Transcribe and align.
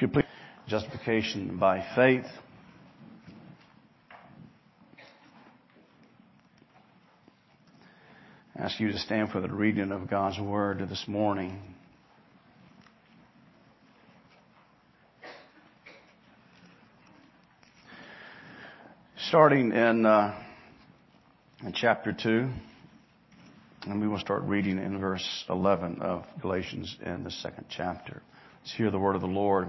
Complete 0.00 0.24
justification 0.66 1.58
by 1.58 1.84
faith. 1.94 2.24
I 8.56 8.62
ask 8.62 8.80
you 8.80 8.92
to 8.92 8.98
stand 8.98 9.28
for 9.28 9.42
the 9.42 9.52
reading 9.52 9.92
of 9.92 10.08
God's 10.08 10.40
Word 10.40 10.78
this 10.88 11.04
morning. 11.06 11.60
Starting 19.28 19.72
in, 19.72 20.06
uh, 20.06 20.42
in 21.62 21.74
chapter 21.74 22.14
2, 22.14 22.48
and 23.82 24.00
we 24.00 24.08
will 24.08 24.18
start 24.18 24.44
reading 24.44 24.78
in 24.78 24.98
verse 24.98 25.44
11 25.50 26.00
of 26.00 26.24
Galatians 26.40 26.96
in 27.04 27.22
the 27.22 27.30
second 27.30 27.66
chapter. 27.68 28.22
Let's 28.62 28.74
hear 28.74 28.90
the 28.90 28.98
word 28.98 29.14
of 29.14 29.20
the 29.20 29.26
Lord. 29.26 29.68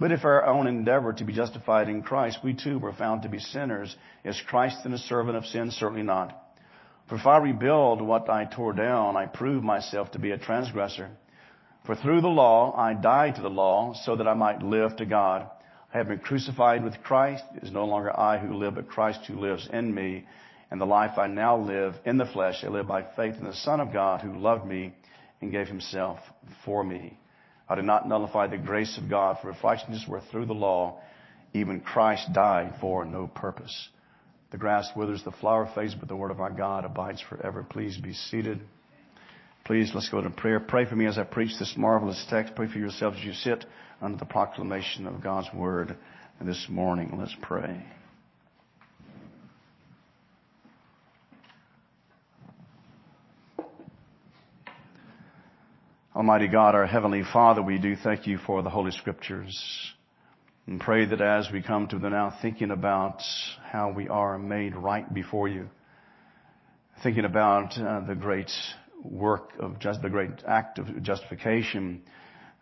But 0.00 0.12
if 0.12 0.24
our 0.24 0.44
own 0.44 0.66
endeavor 0.66 1.12
to 1.12 1.24
be 1.24 1.32
justified 1.32 1.88
in 1.88 2.02
Christ, 2.02 2.38
we 2.42 2.54
too 2.54 2.78
were 2.78 2.92
found 2.92 3.22
to 3.22 3.28
be 3.28 3.38
sinners, 3.38 3.94
is 4.24 4.40
Christ 4.48 4.78
then 4.82 4.92
a 4.92 4.98
servant 4.98 5.36
of 5.36 5.46
sin? 5.46 5.70
Certainly 5.70 6.02
not. 6.02 6.36
For 7.08 7.16
if 7.16 7.26
I 7.26 7.38
rebuild 7.38 8.00
what 8.00 8.28
I 8.28 8.46
tore 8.46 8.72
down, 8.72 9.16
I 9.16 9.26
prove 9.26 9.62
myself 9.62 10.10
to 10.12 10.18
be 10.18 10.32
a 10.32 10.38
transgressor. 10.38 11.10
For 11.84 11.94
through 11.94 12.22
the 12.22 12.28
law 12.28 12.74
I 12.76 12.94
died 12.94 13.36
to 13.36 13.42
the 13.42 13.50
law 13.50 13.92
so 13.92 14.16
that 14.16 14.26
I 14.26 14.34
might 14.34 14.62
live 14.62 14.96
to 14.96 15.06
God. 15.06 15.48
I 15.92 15.98
have 15.98 16.08
been 16.08 16.18
crucified 16.18 16.82
with 16.82 17.02
Christ. 17.02 17.44
It 17.56 17.62
is 17.62 17.70
no 17.70 17.84
longer 17.84 18.18
I 18.18 18.38
who 18.38 18.54
live, 18.54 18.74
but 18.74 18.88
Christ 18.88 19.20
who 19.26 19.38
lives 19.38 19.68
in 19.72 19.94
me. 19.94 20.26
And 20.70 20.80
the 20.80 20.86
life 20.86 21.18
I 21.18 21.28
now 21.28 21.56
live 21.58 21.94
in 22.04 22.16
the 22.16 22.24
flesh, 22.24 22.64
I 22.64 22.68
live 22.68 22.88
by 22.88 23.02
faith 23.14 23.36
in 23.36 23.44
the 23.44 23.54
Son 23.54 23.80
of 23.80 23.92
God 23.92 24.22
who 24.22 24.36
loved 24.36 24.66
me 24.66 24.92
and 25.40 25.52
gave 25.52 25.68
himself 25.68 26.18
for 26.64 26.82
me. 26.82 27.18
I 27.68 27.76
do 27.76 27.82
not 27.82 28.08
nullify 28.08 28.46
the 28.46 28.58
grace 28.58 28.98
of 28.98 29.08
God, 29.08 29.38
for 29.40 29.50
if 29.50 29.62
righteousness 29.64 30.04
were 30.06 30.20
through 30.30 30.46
the 30.46 30.52
law, 30.52 31.00
even 31.54 31.80
Christ 31.80 32.32
died 32.32 32.74
for 32.80 33.04
no 33.04 33.26
purpose. 33.26 33.88
The 34.50 34.58
grass 34.58 34.88
withers, 34.94 35.22
the 35.24 35.32
flower 35.32 35.70
fades, 35.74 35.94
but 35.94 36.08
the 36.08 36.16
word 36.16 36.30
of 36.30 36.40
our 36.40 36.50
God 36.50 36.84
abides 36.84 37.22
forever. 37.28 37.66
Please 37.68 37.96
be 37.96 38.12
seated. 38.12 38.60
Please, 39.64 39.90
let's 39.94 40.10
go 40.10 40.20
to 40.20 40.30
prayer. 40.30 40.60
Pray 40.60 40.84
for 40.84 40.94
me 40.94 41.06
as 41.06 41.16
I 41.16 41.24
preach 41.24 41.58
this 41.58 41.74
marvelous 41.76 42.24
text. 42.28 42.54
Pray 42.54 42.68
for 42.70 42.78
yourselves 42.78 43.16
as 43.18 43.24
you 43.24 43.32
sit 43.32 43.64
under 44.02 44.18
the 44.18 44.26
proclamation 44.26 45.06
of 45.06 45.22
God's 45.22 45.48
word 45.54 45.96
this 46.40 46.66
morning. 46.68 47.16
Let's 47.18 47.34
pray. 47.40 47.82
Almighty 56.14 56.46
God, 56.46 56.76
our 56.76 56.86
Heavenly 56.86 57.24
Father, 57.32 57.60
we 57.60 57.76
do 57.76 57.96
thank 57.96 58.24
you 58.24 58.38
for 58.38 58.62
the 58.62 58.70
Holy 58.70 58.92
Scriptures 58.92 59.60
and 60.68 60.80
pray 60.80 61.04
that 61.06 61.20
as 61.20 61.48
we 61.52 61.60
come 61.60 61.88
to 61.88 61.98
the 61.98 62.08
now 62.08 62.38
thinking 62.40 62.70
about 62.70 63.20
how 63.68 63.90
we 63.90 64.06
are 64.06 64.38
made 64.38 64.76
right 64.76 65.12
before 65.12 65.48
you, 65.48 65.68
thinking 67.02 67.24
about 67.24 67.76
uh, 67.76 68.06
the 68.06 68.14
great 68.14 68.52
work 69.02 69.50
of 69.58 69.80
just 69.80 70.02
the 70.02 70.08
great 70.08 70.30
act 70.46 70.78
of 70.78 71.02
justification, 71.02 72.00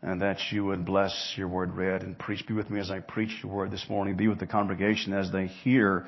and 0.01 0.23
that 0.23 0.39
you 0.51 0.65
would 0.65 0.87
bless 0.87 1.35
your 1.37 1.49
word 1.49 1.75
read 1.77 2.03
and 2.03 2.19
preach. 2.19 2.47
Be 2.49 2.55
with 2.55 2.71
me 2.71 2.81
as 2.81 2.91
I 2.91 3.01
preach 3.01 3.45
your 3.45 3.53
word 3.53 3.71
this 3.71 3.85
morning. 3.87 4.17
Be 4.17 4.29
with 4.29 4.41
the 4.41 4.47
congregation 4.47 5.13
as 5.13 5.31
they 5.31 5.49
hear 5.49 6.07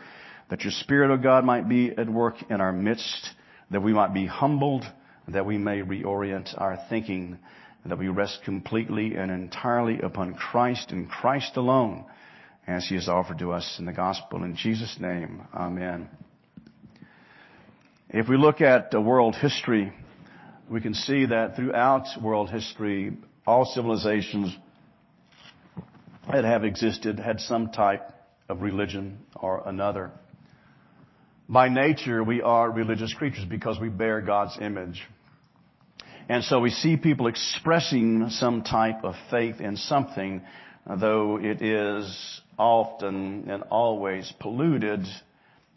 that 0.48 0.62
your 0.62 0.72
Spirit, 0.72 1.10
of 1.10 1.22
God, 1.22 1.44
might 1.44 1.68
be 1.68 1.90
at 1.90 2.08
work 2.08 2.36
in 2.48 2.62
our 2.62 2.72
midst, 2.72 3.28
that 3.70 3.82
we 3.82 3.92
might 3.92 4.14
be 4.14 4.24
humbled, 4.24 4.86
that 5.28 5.46
we 5.46 5.58
may 5.58 5.80
reorient 5.80 6.60
our 6.60 6.78
thinking, 6.88 7.38
that 7.86 7.98
we 7.98 8.08
rest 8.08 8.40
completely 8.44 9.14
and 9.14 9.30
entirely 9.30 10.00
upon 10.00 10.34
Christ 10.34 10.90
and 10.90 11.08
Christ 11.08 11.56
alone 11.56 12.04
as 12.66 12.86
he 12.88 12.96
is 12.96 13.08
offered 13.08 13.38
to 13.38 13.52
us 13.52 13.76
in 13.78 13.84
the 13.84 13.92
gospel. 13.92 14.42
In 14.42 14.56
Jesus' 14.56 14.96
name, 14.98 15.42
amen. 15.54 16.08
If 18.08 18.28
we 18.28 18.36
look 18.36 18.60
at 18.60 18.94
world 18.94 19.34
history, 19.36 19.92
we 20.70 20.80
can 20.80 20.94
see 20.94 21.26
that 21.26 21.56
throughout 21.56 22.06
world 22.22 22.48
history, 22.48 23.16
all 23.46 23.64
civilizations 23.64 24.56
that 26.32 26.44
have 26.44 26.64
existed 26.64 27.18
had 27.18 27.40
some 27.40 27.70
type 27.70 28.10
of 28.48 28.62
religion 28.62 29.18
or 29.36 29.62
another. 29.66 30.10
By 31.48 31.68
nature, 31.68 32.24
we 32.24 32.40
are 32.40 32.70
religious 32.70 33.12
creatures 33.12 33.44
because 33.44 33.78
we 33.78 33.90
bear 33.90 34.22
God's 34.22 34.56
image. 34.60 35.02
And 36.28 36.42
so 36.42 36.60
we 36.60 36.70
see 36.70 36.96
people 36.96 37.26
expressing 37.26 38.30
some 38.30 38.62
type 38.62 39.04
of 39.04 39.14
faith 39.30 39.60
in 39.60 39.76
something, 39.76 40.42
though 40.98 41.38
it 41.38 41.60
is 41.60 42.40
often 42.58 43.50
and 43.50 43.62
always 43.64 44.32
polluted 44.40 45.04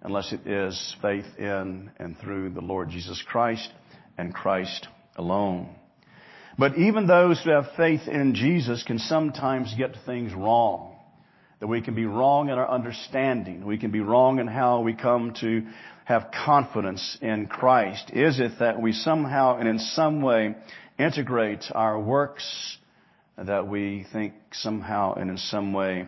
unless 0.01 0.31
it 0.31 0.47
is 0.47 0.95
faith 1.01 1.25
in 1.37 1.91
and 1.97 2.17
through 2.19 2.51
the 2.51 2.61
Lord 2.61 2.89
Jesus 2.89 3.21
Christ 3.27 3.69
and 4.17 4.33
Christ 4.33 4.87
alone. 5.17 5.75
But 6.57 6.77
even 6.77 7.07
those 7.07 7.41
who 7.43 7.51
have 7.51 7.67
faith 7.75 8.07
in 8.07 8.33
Jesus 8.33 8.83
can 8.83 8.99
sometimes 8.99 9.73
get 9.77 9.95
things 10.05 10.33
wrong. 10.33 10.96
That 11.59 11.67
we 11.67 11.81
can 11.81 11.95
be 11.95 12.05
wrong 12.05 12.49
in 12.49 12.57
our 12.57 12.69
understanding. 12.69 13.65
We 13.65 13.77
can 13.77 13.91
be 13.91 13.99
wrong 13.99 14.39
in 14.39 14.47
how 14.47 14.81
we 14.81 14.93
come 14.93 15.33
to 15.41 15.65
have 16.05 16.29
confidence 16.31 17.17
in 17.21 17.47
Christ. 17.47 18.11
Is 18.13 18.39
it 18.39 18.59
that 18.59 18.79
we 18.81 18.93
somehow 18.93 19.57
and 19.57 19.67
in 19.67 19.79
some 19.79 20.21
way 20.21 20.55
integrate 20.99 21.65
our 21.73 21.99
works 21.99 22.77
that 23.37 23.67
we 23.67 24.05
think 24.13 24.33
somehow 24.51 25.15
and 25.15 25.29
in 25.29 25.37
some 25.37 25.73
way 25.73 26.07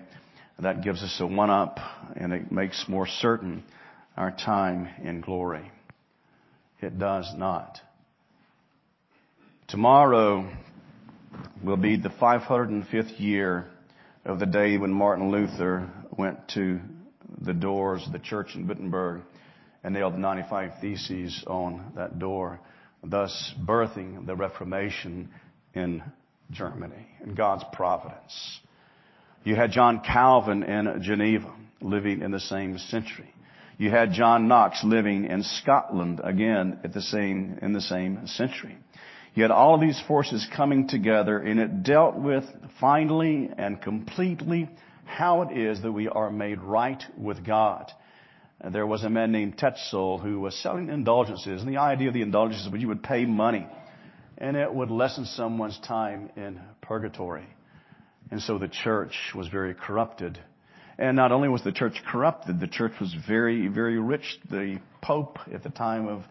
that 0.59 0.83
gives 0.83 1.01
us 1.01 1.17
a 1.19 1.27
one 1.27 1.49
up 1.49 1.79
and 2.15 2.31
it 2.31 2.51
makes 2.51 2.85
more 2.87 3.07
certain 3.07 3.63
our 4.15 4.31
time 4.31 4.87
in 5.03 5.21
glory? 5.21 5.71
It 6.81 6.97
does 6.97 7.29
not. 7.35 7.79
Tomorrow 9.67 10.49
will 11.63 11.77
be 11.77 11.97
the 11.97 12.09
505th 12.09 13.19
year 13.19 13.67
of 14.25 14.39
the 14.39 14.45
day 14.45 14.77
when 14.77 14.91
Martin 14.91 15.31
Luther 15.31 15.89
went 16.17 16.47
to 16.49 16.79
the 17.41 17.53
doors 17.53 18.03
of 18.05 18.11
the 18.11 18.19
church 18.19 18.55
in 18.55 18.67
Wittenberg 18.67 19.21
and 19.83 19.93
nailed 19.93 20.13
the 20.13 20.17
95 20.17 20.71
Theses 20.81 21.43
on 21.47 21.93
that 21.95 22.19
door, 22.19 22.59
thus 23.03 23.53
birthing 23.65 24.25
the 24.25 24.35
Reformation 24.35 25.29
in 25.73 26.03
Germany 26.51 27.07
in 27.23 27.35
God's 27.35 27.63
providence. 27.73 28.59
You 29.43 29.55
had 29.55 29.71
John 29.71 30.01
Calvin 30.01 30.63
in 30.63 31.01
Geneva 31.01 31.53
living 31.81 32.21
in 32.21 32.31
the 32.31 32.39
same 32.39 32.77
century. 32.77 33.33
You 33.77 33.89
had 33.89 34.11
John 34.11 34.49
Knox 34.49 34.83
living 34.83 35.25
in 35.25 35.43
Scotland 35.43 36.19
again 36.21 36.79
at 36.83 36.93
the 36.93 37.01
same, 37.01 37.57
in 37.61 37.71
the 37.71 37.79
same 37.79 38.27
century. 38.27 38.77
You 39.39 39.43
had 39.43 39.51
all 39.51 39.73
of 39.73 39.79
these 39.79 40.01
forces 40.05 40.45
coming 40.53 40.89
together 40.89 41.39
and 41.39 41.61
it 41.61 41.83
dealt 41.83 42.17
with 42.17 42.43
finally 42.81 43.49
and 43.57 43.81
completely 43.81 44.69
how 45.05 45.43
it 45.43 45.57
is 45.57 45.81
that 45.81 45.93
we 45.93 46.09
are 46.09 46.29
made 46.29 46.59
right 46.59 47.01
with 47.17 47.45
God. 47.45 47.89
And 48.59 48.75
there 48.75 48.85
was 48.85 49.05
a 49.05 49.09
man 49.09 49.31
named 49.31 49.57
Tetzel 49.57 50.17
who 50.17 50.41
was 50.41 50.61
selling 50.61 50.89
indulgences 50.89 51.61
and 51.61 51.71
the 51.71 51.77
idea 51.77 52.09
of 52.09 52.13
the 52.13 52.21
indulgences 52.21 52.69
was 52.69 52.81
you 52.81 52.89
would 52.89 53.01
pay 53.01 53.23
money 53.23 53.65
and 54.37 54.57
it 54.57 54.73
would 54.73 54.91
lessen 54.91 55.23
someone's 55.23 55.79
time 55.87 56.31
in 56.35 56.59
purgatory. 56.81 57.47
And 58.31 58.41
so 58.41 58.57
the 58.57 58.67
church 58.67 59.31
was 59.33 59.47
very 59.47 59.73
corrupted 59.73 60.37
And 60.97 61.15
not 61.15 61.31
only 61.31 61.47
was 61.47 61.63
the 61.63 61.71
church 61.71 62.01
corrupted, 62.11 62.59
the 62.59 62.67
church 62.67 62.91
was 62.99 63.15
very, 63.25 63.69
very 63.69 63.99
rich. 63.99 64.37
The 64.51 64.81
Pope 65.01 65.39
at 65.53 65.63
the 65.63 65.69
time 65.69 66.09
of 66.09 66.23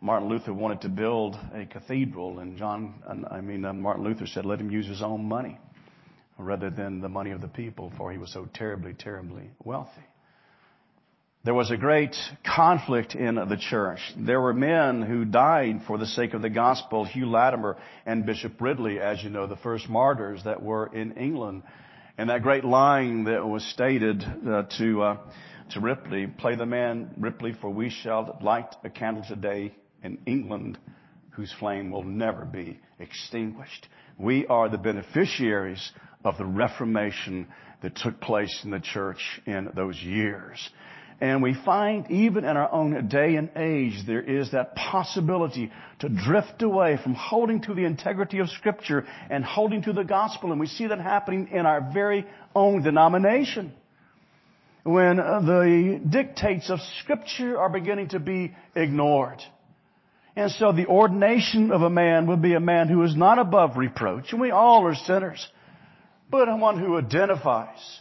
Martin 0.00 0.28
Luther 0.28 0.52
wanted 0.52 0.82
to 0.82 0.88
build 0.88 1.38
a 1.54 1.64
cathedral, 1.66 2.38
and 2.38 2.56
John, 2.56 2.94
I 3.30 3.40
mean, 3.40 3.64
uh, 3.64 3.72
Martin 3.72 4.04
Luther 4.04 4.26
said, 4.26 4.44
let 4.44 4.60
him 4.60 4.70
use 4.70 4.86
his 4.86 5.02
own 5.02 5.24
money 5.24 5.58
rather 6.38 6.70
than 6.70 7.00
the 7.00 7.08
money 7.08 7.30
of 7.30 7.40
the 7.40 7.48
people, 7.48 7.92
for 7.96 8.12
he 8.12 8.18
was 8.18 8.32
so 8.32 8.46
terribly, 8.52 8.92
terribly 8.92 9.50
wealthy. 9.64 10.04
There 11.44 11.54
was 11.54 11.70
a 11.70 11.76
great 11.76 12.16
conflict 12.44 13.14
in 13.14 13.36
the 13.36 13.56
church. 13.56 14.00
There 14.18 14.40
were 14.40 14.52
men 14.52 15.00
who 15.00 15.24
died 15.24 15.82
for 15.86 15.96
the 15.96 16.06
sake 16.06 16.34
of 16.34 16.42
the 16.42 16.50
gospel. 16.50 17.04
Hugh 17.04 17.30
Latimer 17.30 17.76
and 18.04 18.26
Bishop 18.26 18.60
Ridley, 18.60 18.98
as 18.98 19.22
you 19.22 19.30
know, 19.30 19.46
the 19.46 19.56
first 19.56 19.88
martyrs 19.88 20.42
that 20.44 20.60
were 20.60 20.88
in 20.92 21.12
England. 21.12 21.62
And 22.18 22.30
that 22.30 22.42
great 22.42 22.64
line 22.64 23.24
that 23.24 23.46
was 23.46 23.64
stated 23.64 24.24
uh, 24.24 24.64
to 24.78 25.02
uh, 25.02 25.16
to 25.70 25.80
Ridley, 25.80 26.26
play 26.26 26.54
the 26.56 26.66
man 26.66 27.14
Ridley, 27.16 27.52
for 27.60 27.70
we 27.70 27.90
shall 27.90 28.38
light 28.42 28.74
a 28.84 28.90
candle 28.90 29.24
today 29.26 29.74
in 30.06 30.18
England 30.24 30.78
whose 31.30 31.52
flame 31.58 31.90
will 31.90 32.04
never 32.04 32.46
be 32.46 32.80
extinguished. 32.98 33.86
We 34.18 34.46
are 34.46 34.70
the 34.70 34.78
beneficiaries 34.78 35.92
of 36.24 36.38
the 36.38 36.46
Reformation 36.46 37.46
that 37.82 37.96
took 37.96 38.20
place 38.20 38.62
in 38.64 38.70
the 38.70 38.80
church 38.80 39.40
in 39.44 39.68
those 39.74 40.00
years. 40.02 40.70
And 41.20 41.42
we 41.42 41.54
find 41.64 42.10
even 42.10 42.44
in 42.44 42.56
our 42.56 42.70
own 42.70 43.08
day 43.08 43.36
and 43.36 43.50
age, 43.56 44.06
there 44.06 44.22
is 44.22 44.52
that 44.52 44.74
possibility 44.74 45.70
to 46.00 46.08
drift 46.08 46.62
away 46.62 46.98
from 47.02 47.14
holding 47.14 47.62
to 47.62 47.74
the 47.74 47.84
integrity 47.84 48.38
of 48.38 48.48
scripture 48.50 49.06
and 49.30 49.44
holding 49.44 49.82
to 49.82 49.92
the 49.92 50.04
gospel. 50.04 50.52
And 50.52 50.60
we 50.60 50.66
see 50.66 50.86
that 50.86 51.00
happening 51.00 51.48
in 51.52 51.64
our 51.64 51.90
very 51.92 52.26
own 52.54 52.82
denomination. 52.82 53.72
When 54.84 55.16
the 55.16 56.00
dictates 56.08 56.70
of 56.70 56.80
scripture 57.00 57.58
are 57.58 57.70
beginning 57.70 58.08
to 58.10 58.20
be 58.20 58.54
ignored. 58.74 59.42
And 60.36 60.50
so 60.50 60.70
the 60.70 60.86
ordination 60.86 61.72
of 61.72 61.80
a 61.80 61.88
man 61.88 62.26
would 62.26 62.42
be 62.42 62.52
a 62.52 62.60
man 62.60 62.88
who 62.88 63.02
is 63.02 63.16
not 63.16 63.38
above 63.38 63.78
reproach, 63.78 64.32
and 64.32 64.40
we 64.40 64.50
all 64.50 64.86
are 64.86 64.94
sinners, 64.94 65.46
but 66.30 66.46
one 66.58 66.78
who 66.78 66.98
identifies 66.98 68.00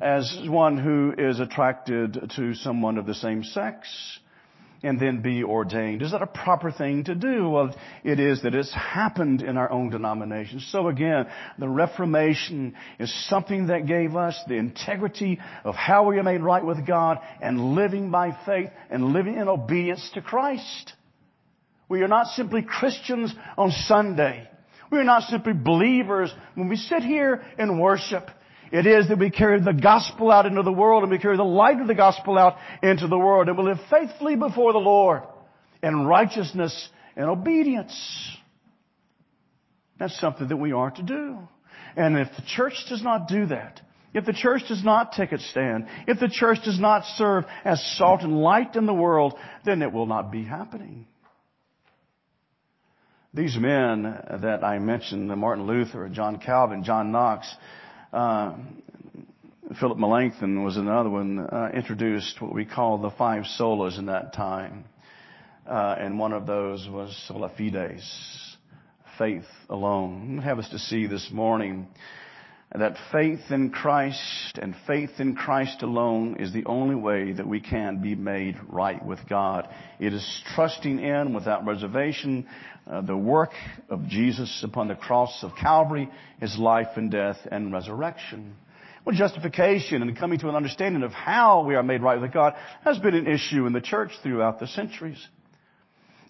as 0.00 0.38
one 0.46 0.76
who 0.76 1.14
is 1.16 1.38
attracted 1.38 2.32
to 2.36 2.54
someone 2.54 2.98
of 2.98 3.06
the 3.06 3.14
same 3.14 3.44
sex 3.44 3.88
and 4.82 5.00
then 5.00 5.22
be 5.22 5.42
ordained. 5.42 6.02
Is 6.02 6.12
that 6.12 6.22
a 6.22 6.26
proper 6.26 6.70
thing 6.70 7.04
to 7.04 7.14
do? 7.14 7.48
Well, 7.48 7.74
it 8.04 8.20
is 8.20 8.42
that 8.42 8.54
it's 8.54 8.72
happened 8.72 9.42
in 9.42 9.56
our 9.56 9.70
own 9.70 9.90
denomination. 9.90 10.60
So 10.60 10.88
again, 10.88 11.26
the 11.58 11.68
Reformation 11.68 12.74
is 12.98 13.12
something 13.28 13.68
that 13.68 13.86
gave 13.86 14.14
us 14.14 14.38
the 14.46 14.54
integrity 14.54 15.40
of 15.64 15.74
how 15.74 16.08
we 16.08 16.18
are 16.18 16.22
made 16.22 16.42
right 16.42 16.64
with 16.64 16.86
God 16.86 17.18
and 17.40 17.74
living 17.74 18.10
by 18.10 18.36
faith 18.46 18.70
and 18.90 19.12
living 19.12 19.36
in 19.36 19.48
obedience 19.48 20.08
to 20.14 20.22
Christ. 20.22 20.92
We 21.88 22.02
are 22.02 22.08
not 22.08 22.28
simply 22.28 22.62
Christians 22.62 23.34
on 23.56 23.70
Sunday. 23.70 24.48
We 24.90 24.98
are 24.98 25.04
not 25.04 25.24
simply 25.24 25.52
believers 25.52 26.32
when 26.54 26.68
we 26.68 26.76
sit 26.76 27.02
here 27.02 27.42
and 27.58 27.80
worship. 27.80 28.30
It 28.70 28.86
is 28.86 29.08
that 29.08 29.18
we 29.18 29.30
carry 29.30 29.60
the 29.60 29.72
gospel 29.72 30.30
out 30.30 30.44
into 30.44 30.62
the 30.62 30.72
world 30.72 31.02
and 31.02 31.10
we 31.10 31.18
carry 31.18 31.36
the 31.36 31.42
light 31.42 31.80
of 31.80 31.86
the 31.86 31.94
gospel 31.94 32.38
out 32.38 32.56
into 32.82 33.06
the 33.06 33.18
world 33.18 33.48
and 33.48 33.56
we 33.56 33.64
live 33.64 33.78
faithfully 33.90 34.36
before 34.36 34.72
the 34.72 34.78
Lord 34.78 35.22
in 35.82 36.06
righteousness 36.06 36.88
and 37.16 37.26
obedience. 37.26 38.36
That's 39.98 40.18
something 40.20 40.48
that 40.48 40.56
we 40.56 40.72
are 40.72 40.90
to 40.90 41.02
do. 41.02 41.38
And 41.96 42.18
if 42.18 42.28
the 42.36 42.42
church 42.46 42.74
does 42.88 43.02
not 43.02 43.28
do 43.28 43.46
that, 43.46 43.80
if 44.14 44.24
the 44.24 44.32
church 44.32 44.62
does 44.68 44.84
not 44.84 45.12
take 45.12 45.32
its 45.32 45.48
stand, 45.50 45.86
if 46.06 46.20
the 46.20 46.28
church 46.28 46.58
does 46.64 46.78
not 46.78 47.04
serve 47.16 47.44
as 47.64 47.82
salt 47.96 48.22
and 48.22 48.38
light 48.38 48.76
in 48.76 48.86
the 48.86 48.94
world, 48.94 49.34
then 49.64 49.82
it 49.82 49.92
will 49.92 50.06
not 50.06 50.30
be 50.30 50.44
happening. 50.44 51.06
These 53.34 53.58
men 53.58 54.04
that 54.40 54.64
I 54.64 54.78
mentioned, 54.78 55.28
Martin 55.28 55.66
Luther, 55.66 56.08
John 56.08 56.38
Calvin, 56.38 56.82
John 56.82 57.12
Knox, 57.12 57.46
uh, 58.10 58.54
Philip 59.78 59.98
Melanchthon 59.98 60.64
was 60.64 60.78
another 60.78 61.10
one, 61.10 61.38
uh, 61.40 61.70
introduced 61.74 62.40
what 62.40 62.54
we 62.54 62.64
call 62.64 62.96
the 62.96 63.10
five 63.10 63.44
solas 63.44 63.98
in 63.98 64.06
that 64.06 64.32
time. 64.32 64.86
Uh, 65.66 65.96
and 65.98 66.18
one 66.18 66.32
of 66.32 66.46
those 66.46 66.88
was 66.88 67.14
sola 67.28 67.50
fides, 67.50 68.56
faith 69.18 69.44
alone. 69.68 70.38
I 70.40 70.44
have 70.44 70.58
us 70.58 70.70
to 70.70 70.78
see 70.78 71.06
this 71.06 71.30
morning 71.30 71.86
that 72.76 72.96
faith 73.10 73.40
in 73.50 73.70
Christ 73.70 74.58
and 74.60 74.74
faith 74.86 75.10
in 75.18 75.34
Christ 75.34 75.82
alone 75.82 76.36
is 76.38 76.52
the 76.52 76.66
only 76.66 76.94
way 76.94 77.32
that 77.32 77.46
we 77.46 77.60
can 77.60 78.02
be 78.02 78.14
made 78.14 78.56
right 78.68 79.02
with 79.02 79.20
God. 79.28 79.68
It 79.98 80.12
is 80.12 80.42
trusting 80.54 80.98
in 80.98 81.32
without 81.32 81.66
reservation 81.66 82.46
uh, 82.86 83.00
the 83.00 83.16
work 83.16 83.52
of 83.88 84.06
Jesus 84.08 84.62
upon 84.62 84.88
the 84.88 84.94
cross 84.94 85.42
of 85.42 85.52
Calvary, 85.58 86.10
His 86.40 86.58
life 86.58 86.88
and 86.96 87.10
death 87.10 87.38
and 87.50 87.72
resurrection. 87.72 88.54
Well, 89.04 89.16
justification 89.16 90.02
and 90.02 90.18
coming 90.18 90.38
to 90.40 90.50
an 90.50 90.54
understanding 90.54 91.02
of 91.02 91.12
how 91.12 91.64
we 91.64 91.74
are 91.74 91.82
made 91.82 92.02
right 92.02 92.20
with 92.20 92.32
God 92.32 92.54
has 92.84 92.98
been 92.98 93.14
an 93.14 93.26
issue 93.26 93.66
in 93.66 93.72
the 93.72 93.80
church 93.80 94.10
throughout 94.22 94.60
the 94.60 94.66
centuries. 94.66 95.26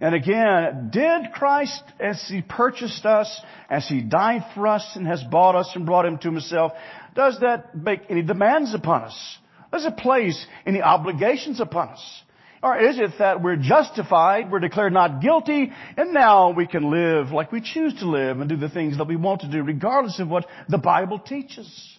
And 0.00 0.14
again, 0.14 0.90
did 0.92 1.32
Christ, 1.32 1.82
as 1.98 2.24
He 2.28 2.42
purchased 2.42 3.04
us, 3.04 3.40
as 3.68 3.88
He 3.88 4.00
died 4.00 4.44
for 4.54 4.68
us 4.68 4.92
and 4.94 5.06
has 5.06 5.22
bought 5.24 5.56
us 5.56 5.72
and 5.74 5.84
brought 5.84 6.06
Him 6.06 6.18
to 6.18 6.30
Himself, 6.30 6.72
does 7.14 7.40
that 7.40 7.76
make 7.76 8.02
any 8.08 8.22
demands 8.22 8.74
upon 8.74 9.02
us? 9.02 9.38
Does 9.72 9.84
it 9.84 9.96
place 9.96 10.46
any 10.64 10.80
obligations 10.80 11.60
upon 11.60 11.88
us? 11.88 12.22
Or 12.62 12.78
is 12.78 12.98
it 12.98 13.12
that 13.18 13.42
we're 13.42 13.56
justified, 13.56 14.50
we're 14.50 14.58
declared 14.58 14.92
not 14.92 15.20
guilty, 15.20 15.72
and 15.96 16.12
now 16.12 16.50
we 16.50 16.66
can 16.66 16.90
live 16.90 17.30
like 17.30 17.52
we 17.52 17.60
choose 17.60 17.94
to 18.00 18.08
live 18.08 18.40
and 18.40 18.48
do 18.48 18.56
the 18.56 18.68
things 18.68 18.98
that 18.98 19.06
we 19.06 19.16
want 19.16 19.42
to 19.42 19.50
do 19.50 19.62
regardless 19.62 20.18
of 20.18 20.28
what 20.28 20.46
the 20.68 20.78
Bible 20.78 21.18
teaches? 21.20 21.98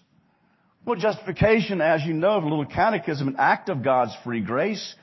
Well, 0.86 1.00
justification, 1.00 1.82
as 1.82 2.04
you 2.04 2.14
know, 2.14 2.32
of 2.32 2.44
a 2.44 2.48
little 2.48 2.66
catechism, 2.66 3.28
an 3.30 3.36
act 3.38 3.70
of 3.70 3.84
God's 3.84 4.16
free 4.24 4.42
grace, 4.42 4.96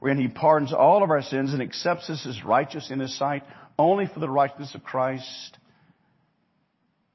wherein 0.00 0.18
He 0.18 0.28
pardons 0.28 0.72
all 0.72 1.04
of 1.04 1.10
our 1.10 1.22
sins 1.22 1.52
and 1.52 1.62
accepts 1.62 2.10
us 2.10 2.26
as 2.26 2.44
righteous 2.44 2.90
in 2.90 2.98
His 2.98 3.16
sight 3.16 3.44
only 3.78 4.06
for 4.06 4.20
the 4.20 4.28
righteousness 4.28 4.74
of 4.74 4.82
Christ 4.82 5.56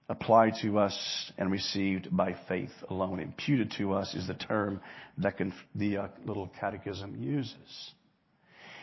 applied 0.08 0.54
to 0.62 0.78
us 0.80 1.32
and 1.38 1.52
received 1.52 2.16
by 2.16 2.36
faith 2.48 2.72
alone. 2.90 3.20
Imputed 3.20 3.74
to 3.78 3.94
us 3.94 4.14
is 4.14 4.28
the 4.28 4.34
term 4.34 4.82
that 5.18 5.38
can, 5.38 5.54
the 5.74 5.98
uh, 5.98 6.08
little 6.26 6.50
catechism 6.60 7.15
uses. 7.20 7.92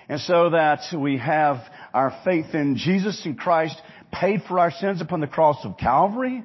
And 0.09 0.21
so 0.21 0.51
that 0.51 0.81
we 0.97 1.19
have 1.19 1.59
our 1.95 2.17
faith 2.25 2.55
in 2.55 2.77
Jesus 2.77 3.25
and 3.25 3.39
Christ 3.39 3.81
paid 4.13 4.43
for 4.49 4.59
our 4.59 4.73
sins 4.73 5.01
upon 5.01 5.21
the 5.21 5.27
cross 5.29 5.65
of 5.65 5.77
Calvary. 5.79 6.45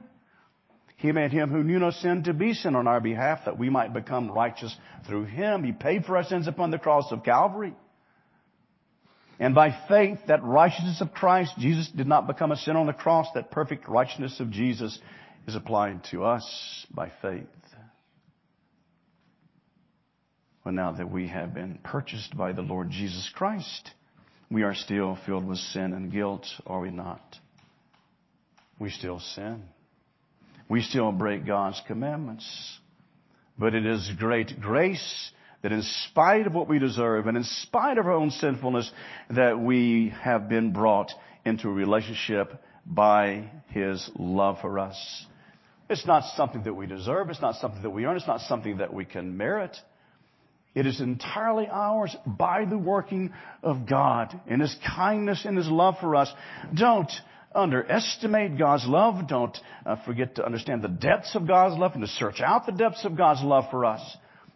He 0.97 1.11
made 1.11 1.31
him 1.31 1.51
who 1.51 1.63
knew 1.63 1.79
no 1.79 1.91
sin 1.91 2.23
to 2.23 2.33
be 2.33 2.53
sin 2.53 2.75
on 2.75 2.87
our 2.87 2.99
behalf 2.99 3.45
that 3.45 3.59
we 3.59 3.69
might 3.69 3.93
become 3.93 4.31
righteous 4.31 4.75
through 5.07 5.25
him. 5.25 5.63
He 5.63 5.71
paid 5.71 6.05
for 6.05 6.17
our 6.17 6.23
sins 6.23 6.47
upon 6.47 6.71
the 6.71 6.79
cross 6.79 7.11
of 7.11 7.23
Calvary. 7.23 7.75
And 9.39 9.53
by 9.53 9.77
faith, 9.87 10.17
that 10.27 10.43
righteousness 10.43 10.99
of 10.99 11.13
Christ, 11.13 11.53
Jesus 11.59 11.87
did 11.95 12.07
not 12.07 12.25
become 12.25 12.51
a 12.51 12.55
sin 12.55 12.75
on 12.75 12.87
the 12.87 12.93
cross. 12.93 13.27
That 13.35 13.51
perfect 13.51 13.87
righteousness 13.87 14.39
of 14.39 14.49
Jesus 14.49 14.97
is 15.47 15.55
applied 15.55 16.03
to 16.11 16.23
us 16.23 16.85
by 16.89 17.11
faith. 17.21 17.45
But 20.63 20.73
now 20.73 20.91
that 20.93 21.11
we 21.11 21.27
have 21.27 21.53
been 21.53 21.79
purchased 21.83 22.35
by 22.35 22.51
the 22.51 22.63
Lord 22.63 22.89
Jesus 22.89 23.31
Christ, 23.35 23.91
we 24.49 24.63
are 24.63 24.73
still 24.73 25.17
filled 25.25 25.47
with 25.47 25.59
sin 25.59 25.93
and 25.93 26.11
guilt, 26.11 26.45
are 26.65 26.81
we 26.81 26.89
not? 26.89 27.37
We 28.79 28.89
still 28.89 29.19
sin. 29.19 29.63
We 30.69 30.81
still 30.81 31.11
break 31.11 31.45
God's 31.45 31.81
commandments. 31.87 32.45
But 33.57 33.73
it 33.73 33.85
is 33.85 34.11
great 34.17 34.59
grace 34.59 35.31
that 35.63 35.71
in 35.71 35.81
spite 35.81 36.45
of 36.45 36.53
what 36.53 36.69
we 36.69 36.79
deserve 36.79 37.27
and 37.27 37.35
in 37.35 37.43
spite 37.43 37.97
of 37.97 38.05
our 38.05 38.11
own 38.11 38.29
sinfulness, 38.29 38.91
that 39.31 39.59
we 39.59 40.13
have 40.21 40.47
been 40.47 40.71
brought 40.71 41.11
into 41.45 41.67
a 41.67 41.73
relationship 41.73 42.61
by 42.85 43.49
His 43.69 44.09
love 44.17 44.59
for 44.61 44.77
us. 44.77 45.25
It's 45.89 46.05
not 46.05 46.23
something 46.35 46.63
that 46.63 46.73
we 46.73 46.85
deserve. 46.85 47.29
It's 47.29 47.41
not 47.41 47.55
something 47.55 47.81
that 47.81 47.89
we 47.89 48.05
earn. 48.05 48.17
It's 48.17 48.27
not 48.27 48.41
something 48.41 48.77
that 48.77 48.93
we 48.93 49.05
can 49.05 49.37
merit. 49.37 49.75
It 50.75 50.85
is 50.85 51.01
entirely 51.01 51.67
ours 51.71 52.15
by 52.25 52.65
the 52.65 52.77
working 52.77 53.33
of 53.63 53.87
God 53.87 54.39
in 54.45 54.59
His 54.59 54.75
kindness 54.95 55.43
and 55.45 55.57
His 55.57 55.67
love 55.67 55.95
for 55.99 56.15
us. 56.15 56.31
Don't 56.73 57.11
underestimate 57.57 58.57
God's 58.57 58.85
love. 58.85 59.27
Don't 59.27 59.57
uh, 59.85 59.97
forget 60.05 60.35
to 60.35 60.45
understand 60.45 60.81
the 60.81 60.87
depths 60.87 61.35
of 61.35 61.47
God's 61.47 61.77
love 61.77 61.93
and 61.93 62.01
to 62.01 62.07
search 62.07 62.39
out 62.39 62.65
the 62.65 62.71
depths 62.71 63.03
of 63.03 63.17
God's 63.17 63.41
love 63.41 63.65
for 63.71 63.83
us. 63.83 64.01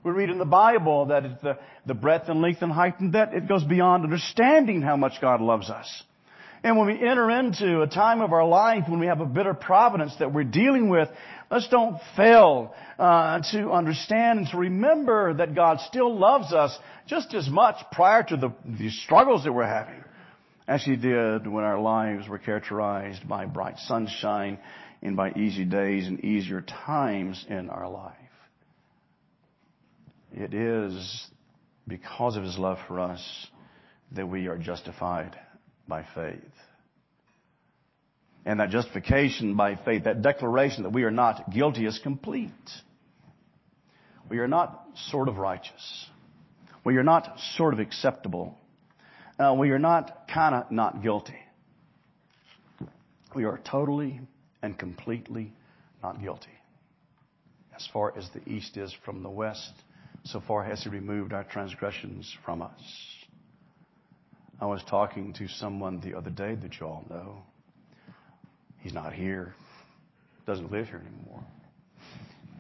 We 0.03 0.11
read 0.11 0.29
in 0.29 0.37
the 0.37 0.45
Bible 0.45 1.07
that 1.07 1.25
it's 1.25 1.41
the, 1.41 1.57
the 1.85 1.93
breadth 1.93 2.29
and 2.29 2.41
length 2.41 2.61
and 2.61 2.71
height 2.71 2.99
and 2.99 3.11
depth, 3.11 3.33
it 3.33 3.47
goes 3.47 3.63
beyond 3.63 4.03
understanding 4.03 4.81
how 4.81 4.95
much 4.95 5.13
God 5.21 5.41
loves 5.41 5.69
us. 5.69 6.03
And 6.63 6.77
when 6.77 6.87
we 6.87 6.93
enter 6.93 7.29
into 7.31 7.81
a 7.81 7.87
time 7.87 8.21
of 8.21 8.33
our 8.33 8.45
life 8.45 8.83
when 8.87 8.99
we 8.99 9.07
have 9.07 9.19
a 9.19 9.25
bitter 9.25 9.55
providence 9.55 10.15
that 10.19 10.31
we're 10.31 10.43
dealing 10.43 10.89
with, 10.89 11.09
let's 11.49 11.67
don't 11.69 11.99
fail 12.15 12.73
uh, 12.99 13.41
to 13.51 13.71
understand 13.71 14.39
and 14.39 14.47
to 14.49 14.57
remember 14.57 15.33
that 15.35 15.55
God 15.55 15.79
still 15.81 16.15
loves 16.17 16.53
us 16.53 16.77
just 17.07 17.33
as 17.33 17.49
much 17.49 17.77
prior 17.91 18.23
to 18.23 18.37
the, 18.37 18.53
the 18.63 18.89
struggles 18.91 19.43
that 19.43 19.53
we're 19.53 19.65
having 19.65 20.03
as 20.67 20.83
He 20.83 20.95
did 20.95 21.47
when 21.47 21.63
our 21.63 21.79
lives 21.79 22.27
were 22.27 22.37
characterized 22.37 23.27
by 23.27 23.45
bright 23.45 23.77
sunshine 23.79 24.59
and 25.01 25.15
by 25.15 25.31
easy 25.31 25.65
days 25.65 26.07
and 26.07 26.23
easier 26.23 26.61
times 26.61 27.45
in 27.49 27.69
our 27.69 27.89
life. 27.89 28.15
It 30.33 30.53
is 30.53 31.27
because 31.87 32.37
of 32.37 32.43
His 32.43 32.57
love 32.57 32.77
for 32.87 32.99
us 32.99 33.47
that 34.13 34.27
we 34.27 34.47
are 34.47 34.57
justified 34.57 35.37
by 35.87 36.05
faith. 36.15 36.39
And 38.45 38.59
that 38.59 38.69
justification 38.69 39.55
by 39.55 39.75
faith, 39.75 40.05
that 40.05 40.21
declaration 40.21 40.83
that 40.83 40.91
we 40.91 41.03
are 41.03 41.11
not 41.11 41.51
guilty 41.51 41.85
is 41.85 41.99
complete. 41.99 42.51
We 44.29 44.39
are 44.39 44.47
not 44.47 44.83
sort 45.09 45.27
of 45.27 45.37
righteous. 45.37 46.05
We 46.83 46.97
are 46.97 47.03
not 47.03 47.37
sort 47.55 47.73
of 47.73 47.79
acceptable. 47.79 48.57
Uh, 49.41 49.55
we 49.55 49.71
are 49.71 49.79
not 49.79 50.27
kind 50.31 50.53
of 50.53 50.69
not 50.69 51.01
guilty. 51.01 51.39
We 53.35 53.45
are 53.45 53.59
totally 53.69 54.19
and 54.61 54.77
completely 54.77 55.51
not 56.03 56.21
guilty. 56.21 56.51
As 57.75 57.87
far 57.91 58.15
as 58.15 58.29
the 58.35 58.47
east 58.47 58.77
is 58.77 58.95
from 59.03 59.23
the 59.23 59.31
west, 59.31 59.71
so 60.25 60.43
far 60.47 60.63
has 60.63 60.83
He 60.83 60.89
removed 60.89 61.33
our 61.33 61.43
transgressions 61.43 62.31
from 62.45 62.61
us. 62.61 62.79
I 64.59 64.67
was 64.67 64.83
talking 64.87 65.33
to 65.39 65.47
someone 65.47 66.01
the 66.01 66.15
other 66.15 66.29
day 66.29 66.53
that 66.53 66.79
you 66.79 66.85
all 66.85 67.03
know. 67.09 67.41
He's 68.81 68.93
not 68.93 69.13
here. 69.13 69.55
Doesn't 70.45 70.71
live 70.71 70.85
here 70.85 71.01
anymore. 71.15 71.43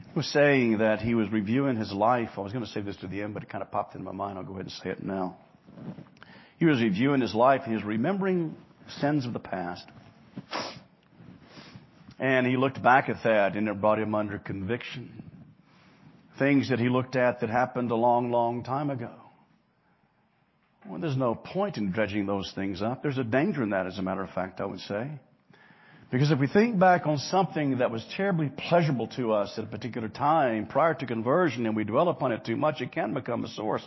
He 0.07 0.15
was 0.15 0.27
saying 0.33 0.79
that 0.79 0.99
he 0.99 1.13
was 1.13 1.31
reviewing 1.31 1.77
his 1.77 1.91
life. 1.91 2.31
I 2.37 2.41
was 2.41 2.51
going 2.53 2.65
to 2.65 2.71
say 2.71 2.81
this 2.81 2.95
to 2.97 3.07
the 3.07 3.21
end, 3.21 3.35
but 3.35 3.43
it 3.43 3.49
kind 3.49 3.61
of 3.61 3.69
popped 3.69 3.93
in 3.93 4.03
my 4.03 4.11
mind. 4.11 4.39
I'll 4.39 4.43
go 4.43 4.53
ahead 4.53 4.65
and 4.65 4.71
say 4.71 4.89
it 4.89 5.03
now. 5.03 5.37
He 6.61 6.67
was 6.67 6.79
reviewing 6.79 7.21
his 7.21 7.33
life. 7.33 7.63
He 7.65 7.73
was 7.73 7.83
remembering 7.83 8.55
sins 8.99 9.25
of 9.25 9.33
the 9.33 9.39
past. 9.39 9.83
And 12.19 12.45
he 12.45 12.55
looked 12.55 12.83
back 12.83 13.09
at 13.09 13.23
that 13.23 13.55
and 13.55 13.67
it 13.67 13.81
brought 13.81 13.97
him 13.97 14.13
under 14.13 14.37
conviction. 14.37 15.23
Things 16.37 16.69
that 16.69 16.77
he 16.77 16.87
looked 16.87 17.15
at 17.15 17.39
that 17.39 17.49
happened 17.49 17.89
a 17.89 17.95
long, 17.95 18.29
long 18.29 18.63
time 18.63 18.91
ago. 18.91 19.09
Well, 20.87 21.01
there's 21.01 21.17
no 21.17 21.33
point 21.33 21.77
in 21.77 21.91
dredging 21.91 22.27
those 22.27 22.51
things 22.53 22.83
up. 22.83 23.01
There's 23.01 23.17
a 23.17 23.23
danger 23.23 23.63
in 23.63 23.71
that, 23.71 23.87
as 23.87 23.97
a 23.97 24.03
matter 24.03 24.21
of 24.21 24.29
fact, 24.29 24.61
I 24.61 24.65
would 24.65 24.81
say. 24.81 25.09
Because 26.11 26.29
if 26.29 26.37
we 26.37 26.45
think 26.45 26.77
back 26.77 27.07
on 27.07 27.17
something 27.17 27.79
that 27.79 27.89
was 27.89 28.05
terribly 28.15 28.51
pleasurable 28.69 29.07
to 29.15 29.31
us 29.31 29.51
at 29.57 29.63
a 29.63 29.67
particular 29.67 30.09
time 30.09 30.67
prior 30.67 30.93
to 30.93 31.07
conversion 31.07 31.65
and 31.65 31.75
we 31.75 31.85
dwell 31.85 32.09
upon 32.09 32.31
it 32.31 32.45
too 32.45 32.55
much, 32.55 32.81
it 32.81 32.91
can 32.91 33.15
become 33.15 33.45
a 33.45 33.49
source 33.49 33.83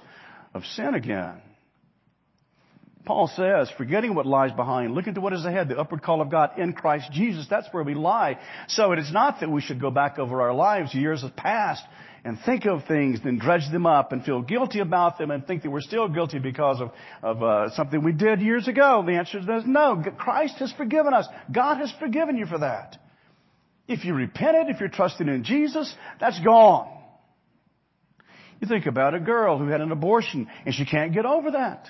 of 0.54 0.64
sin 0.64 0.97
again. 0.97 1.40
Paul 3.04 3.28
says, 3.28 3.70
forgetting 3.76 4.14
what 4.14 4.25
lies 4.25 4.52
behind, 4.52 4.94
looking 4.94 5.14
to 5.14 5.20
what 5.20 5.34
is 5.34 5.44
ahead, 5.44 5.68
the 5.68 5.78
upward 5.78 6.02
call 6.02 6.23
of 6.23 6.30
God 6.30 6.58
in 6.58 6.73
Christ 6.73 7.12
Jesus. 7.12 7.46
That's 7.50 7.68
where 7.70 7.84
we 7.84 7.94
lie. 7.94 8.38
So 8.68 8.92
it 8.92 8.99
is 8.99 9.12
not 9.12 9.40
that 9.40 9.50
we 9.50 9.61
should 9.61 9.80
go 9.80 9.90
back 9.90 10.18
over 10.18 10.40
our 10.40 10.54
lives, 10.54 10.94
years 10.94 11.20
have 11.20 11.37
passed, 11.37 11.84
and 12.25 12.38
think 12.46 12.64
of 12.64 12.87
things, 12.87 13.20
then 13.23 13.38
dredge 13.38 13.70
them 13.70 13.84
up 13.84 14.12
and 14.12 14.25
feel 14.25 14.40
guilty 14.40 14.80
about 14.80 15.18
them 15.18 15.30
and 15.30 15.46
think 15.46 15.62
that 15.62 15.70
we're 15.70 15.82
still 15.82 16.08
guilty 16.08 16.38
because 16.38 16.80
of, 16.80 16.92
of 17.23 17.42
uh, 17.42 17.75
something 17.75 18.02
we 18.02 18.12
did 18.12 18.40
years 18.40 18.66
ago. 18.66 19.04
The 19.06 19.12
answer 19.12 19.38
is 19.38 19.64
no. 19.66 20.02
Christ 20.18 20.54
has 20.61 20.73
forgiven 20.73 21.12
us. 21.12 21.26
God 21.52 21.76
has 21.76 21.92
forgiven 22.00 22.38
you 22.38 22.46
for 22.46 22.58
that. 22.58 22.96
If 23.87 24.06
you 24.06 24.14
repented, 24.14 24.75
if 24.75 24.80
you're 24.80 24.88
trusting 24.88 25.28
in 25.28 25.44
Jesus, 25.44 25.94
that's 26.18 26.40
gone. 26.40 26.90
You 28.61 28.66
think 28.66 28.87
about 28.87 29.12
a 29.14 29.20
girl 29.20 29.58
who 29.58 29.66
had 29.68 29.82
an 29.82 29.92
abortion 29.92 30.49
and 30.64 30.75
she 30.75 30.87
can't 30.87 31.12
get 31.12 31.26
over 31.26 31.50
that. 31.50 31.87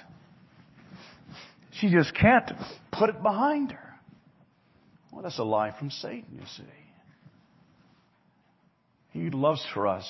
She 1.81 1.91
just 1.91 2.15
can't 2.15 2.51
put 2.93 3.11
it 3.11 3.23
behind 3.23 3.73
her. 3.73 3.95
Well, 5.13 5.23
that's 5.23 5.39
a 5.39 5.45
lie 5.45 5.75
from 5.79 5.91
Satan, 5.91 6.39
you 6.39 6.47
see. 6.57 6.63
He 9.11 9.31
loves 9.31 9.65
for 9.73 9.87
us 9.87 10.05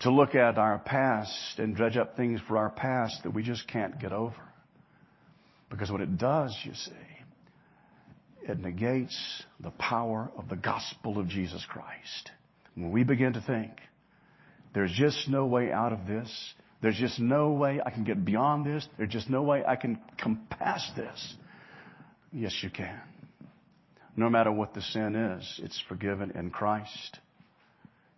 to 0.00 0.10
look 0.10 0.34
at 0.34 0.58
our 0.58 0.78
past 0.78 1.58
and 1.58 1.74
dredge 1.74 1.96
up 1.96 2.16
things 2.16 2.40
for 2.46 2.58
our 2.58 2.70
past 2.70 3.22
that 3.22 3.30
we 3.30 3.42
just 3.42 3.66
can't 3.66 3.98
get 3.98 4.12
over. 4.12 4.36
Because 5.70 5.90
what 5.90 6.00
it 6.00 6.18
does, 6.18 6.56
you 6.64 6.74
see, 6.74 6.92
it 8.42 8.58
negates 8.60 9.18
the 9.60 9.70
power 9.70 10.30
of 10.36 10.48
the 10.48 10.56
gospel 10.56 11.18
of 11.18 11.28
Jesus 11.28 11.64
Christ. 11.68 12.30
When 12.74 12.92
we 12.92 13.02
begin 13.02 13.32
to 13.32 13.40
think, 13.40 13.72
there's 14.74 14.92
just 14.92 15.28
no 15.28 15.46
way 15.46 15.72
out 15.72 15.92
of 15.92 16.06
this, 16.06 16.30
there's 16.82 16.96
just 16.96 17.18
no 17.18 17.52
way 17.52 17.80
I 17.84 17.90
can 17.90 18.04
get 18.04 18.24
beyond 18.24 18.66
this, 18.66 18.86
there's 18.98 19.10
just 19.10 19.30
no 19.30 19.42
way 19.42 19.64
I 19.66 19.76
can 19.76 19.98
come 20.22 20.46
past 20.50 20.94
this. 20.96 21.34
Yes, 22.32 22.54
you 22.62 22.70
can. 22.70 23.00
No 24.16 24.30
matter 24.30 24.50
what 24.50 24.74
the 24.74 24.82
sin 24.82 25.14
is, 25.14 25.60
it's 25.62 25.82
forgiven 25.88 26.32
in 26.32 26.50
Christ. 26.50 27.18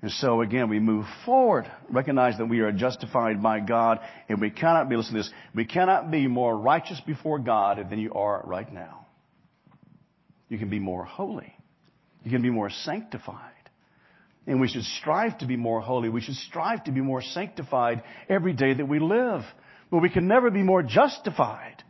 And 0.00 0.12
so 0.12 0.42
again, 0.42 0.68
we 0.68 0.78
move 0.78 1.06
forward, 1.24 1.70
recognize 1.90 2.38
that 2.38 2.46
we 2.46 2.60
are 2.60 2.70
justified 2.70 3.42
by 3.42 3.60
God, 3.60 3.98
and 4.28 4.40
we 4.40 4.50
cannot 4.50 4.88
be, 4.88 4.96
listen 4.96 5.14
to 5.14 5.20
this, 5.20 5.30
we 5.54 5.64
cannot 5.64 6.10
be 6.10 6.28
more 6.28 6.56
righteous 6.56 7.00
before 7.04 7.40
God 7.40 7.84
than 7.90 7.98
you 7.98 8.12
are 8.12 8.42
right 8.44 8.72
now. 8.72 9.06
You 10.48 10.58
can 10.58 10.70
be 10.70 10.78
more 10.78 11.04
holy. 11.04 11.52
You 12.24 12.30
can 12.30 12.42
be 12.42 12.50
more 12.50 12.70
sanctified. 12.70 13.52
And 14.48 14.60
we 14.60 14.66
should 14.66 14.84
strive 14.84 15.38
to 15.38 15.46
be 15.46 15.56
more 15.56 15.80
holy. 15.82 16.08
We 16.08 16.22
should 16.22 16.34
strive 16.34 16.84
to 16.84 16.90
be 16.90 17.02
more 17.02 17.20
sanctified 17.20 18.02
every 18.30 18.54
day 18.54 18.72
that 18.72 18.88
we 18.88 18.98
live. 18.98 19.42
But 19.90 19.98
we 19.98 20.08
can 20.08 20.26
never 20.26 20.50
be 20.50 20.62
more 20.62 20.82
justified 20.82 21.84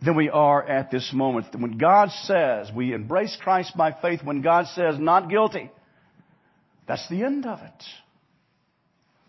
than 0.00 0.14
we 0.14 0.30
are 0.30 0.66
at 0.66 0.92
this 0.92 1.10
moment. 1.12 1.46
When 1.60 1.76
God 1.76 2.10
says 2.22 2.70
we 2.74 2.92
embrace 2.92 3.36
Christ 3.42 3.76
by 3.76 3.92
faith, 4.00 4.20
when 4.22 4.42
God 4.42 4.66
says 4.68 4.94
not 4.96 5.28
guilty, 5.28 5.72
that's 6.86 7.06
the 7.08 7.24
end 7.24 7.46
of 7.46 7.58
it. 7.58 7.84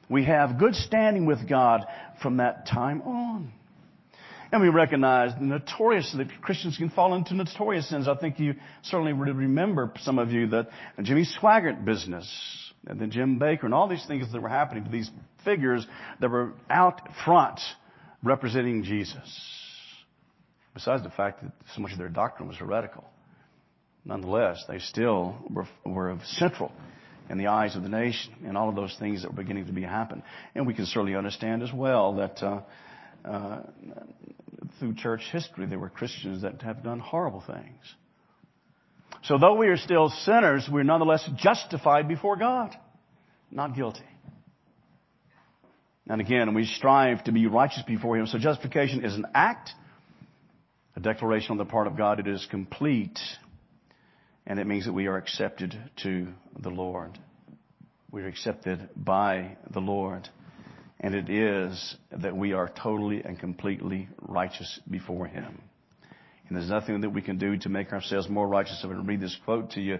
We 0.07 0.25
have 0.25 0.59
good 0.59 0.75
standing 0.75 1.25
with 1.25 1.49
God 1.49 1.85
from 2.21 2.37
that 2.37 2.67
time 2.67 3.01
on. 3.01 3.51
And 4.51 4.61
we 4.61 4.69
recognize 4.69 5.33
the 5.35 5.45
notorious, 5.45 6.11
that 6.17 6.27
Christians 6.41 6.77
can 6.77 6.89
fall 6.89 7.13
into 7.13 7.35
notorious 7.35 7.87
sins. 7.87 8.07
I 8.07 8.15
think 8.15 8.39
you 8.39 8.55
certainly 8.81 9.13
would 9.13 9.27
remember, 9.27 9.93
some 10.01 10.17
of 10.17 10.31
you, 10.31 10.47
that 10.47 10.69
Jimmy 11.01 11.25
Swaggart 11.25 11.85
business, 11.85 12.27
and 12.87 12.99
then 12.99 13.11
Jim 13.11 13.39
Bakker 13.39 13.63
and 13.63 13.73
all 13.73 13.87
these 13.87 14.05
things 14.07 14.31
that 14.31 14.41
were 14.41 14.49
happening 14.49 14.85
to 14.85 14.89
these 14.89 15.11
figures 15.45 15.85
that 16.19 16.29
were 16.29 16.53
out 16.69 17.01
front 17.23 17.59
representing 18.23 18.83
Jesus. 18.83 19.29
Besides 20.73 21.03
the 21.03 21.09
fact 21.09 21.43
that 21.43 21.51
so 21.75 21.81
much 21.81 21.91
of 21.91 21.97
their 21.97 22.09
doctrine 22.09 22.47
was 22.47 22.57
heretical. 22.57 23.05
Nonetheless, 24.05 24.63
they 24.67 24.79
still 24.79 25.35
were, 25.49 25.67
were 25.85 26.17
central 26.23 26.71
in 27.29 27.37
the 27.37 27.47
eyes 27.47 27.75
of 27.75 27.83
the 27.83 27.89
nation 27.89 28.33
and 28.45 28.57
all 28.57 28.69
of 28.69 28.75
those 28.75 28.95
things 28.97 29.21
that 29.21 29.29
were 29.29 29.41
beginning 29.41 29.67
to 29.67 29.73
be 29.73 29.83
happen. 29.83 30.23
And 30.55 30.65
we 30.65 30.73
can 30.73 30.85
certainly 30.85 31.15
understand 31.15 31.61
as 31.61 31.71
well 31.71 32.15
that 32.15 32.41
uh, 32.41 32.61
Uh, 33.25 33.61
through 34.79 34.95
church 34.95 35.21
history 35.31 35.65
there 35.65 35.79
were 35.79 35.89
Christians 35.89 36.41
that 36.43 36.61
have 36.61 36.83
done 36.83 36.99
horrible 36.99 37.43
things. 37.45 37.95
So 39.23 39.37
though 39.37 39.55
we 39.55 39.67
are 39.67 39.77
still 39.77 40.09
sinners, 40.09 40.67
we're 40.71 40.83
nonetheless 40.83 41.27
justified 41.37 42.07
before 42.07 42.37
God, 42.37 42.75
not 43.51 43.75
guilty. 43.75 44.03
And 46.07 46.21
again, 46.21 46.53
we 46.55 46.65
strive 46.65 47.23
to 47.25 47.31
be 47.31 47.45
righteous 47.47 47.83
before 47.85 48.17
Him. 48.17 48.25
So 48.27 48.39
justification 48.39 49.03
is 49.03 49.13
an 49.13 49.25
act, 49.33 49.71
a 50.95 50.99
declaration 50.99 51.51
on 51.51 51.57
the 51.57 51.65
part 51.65 51.87
of 51.87 51.97
God. 51.97 52.19
It 52.19 52.27
is 52.27 52.47
complete 52.49 53.19
and 54.49 54.59
it 54.59 54.65
means 54.65 54.85
that 54.85 54.93
we 54.93 55.05
are 55.05 55.15
accepted 55.15 55.77
to 56.01 56.27
the 56.57 56.69
Lord. 56.69 57.19
We 58.11 58.23
are 58.23 58.27
accepted 58.27 58.89
by 58.95 59.57
the 59.71 59.79
Lord. 59.79 60.27
And 60.99 61.15
it 61.15 61.29
is 61.29 61.95
that 62.11 62.35
we 62.35 62.53
are 62.53 62.69
totally 62.81 63.21
and 63.23 63.39
completely 63.39 64.09
righteous 64.21 64.79
before 64.89 65.27
Him. 65.27 65.61
And 66.47 66.57
there's 66.57 66.69
nothing 66.69 67.01
that 67.01 67.11
we 67.11 67.21
can 67.21 67.37
do 67.37 67.57
to 67.57 67.69
make 67.69 67.93
ourselves 67.93 68.27
more 68.27 68.47
righteous. 68.47 68.79
I'm 68.83 68.89
going 68.89 69.01
to 69.01 69.07
read 69.07 69.21
this 69.21 69.37
quote 69.45 69.71
to 69.71 69.81
you. 69.81 69.99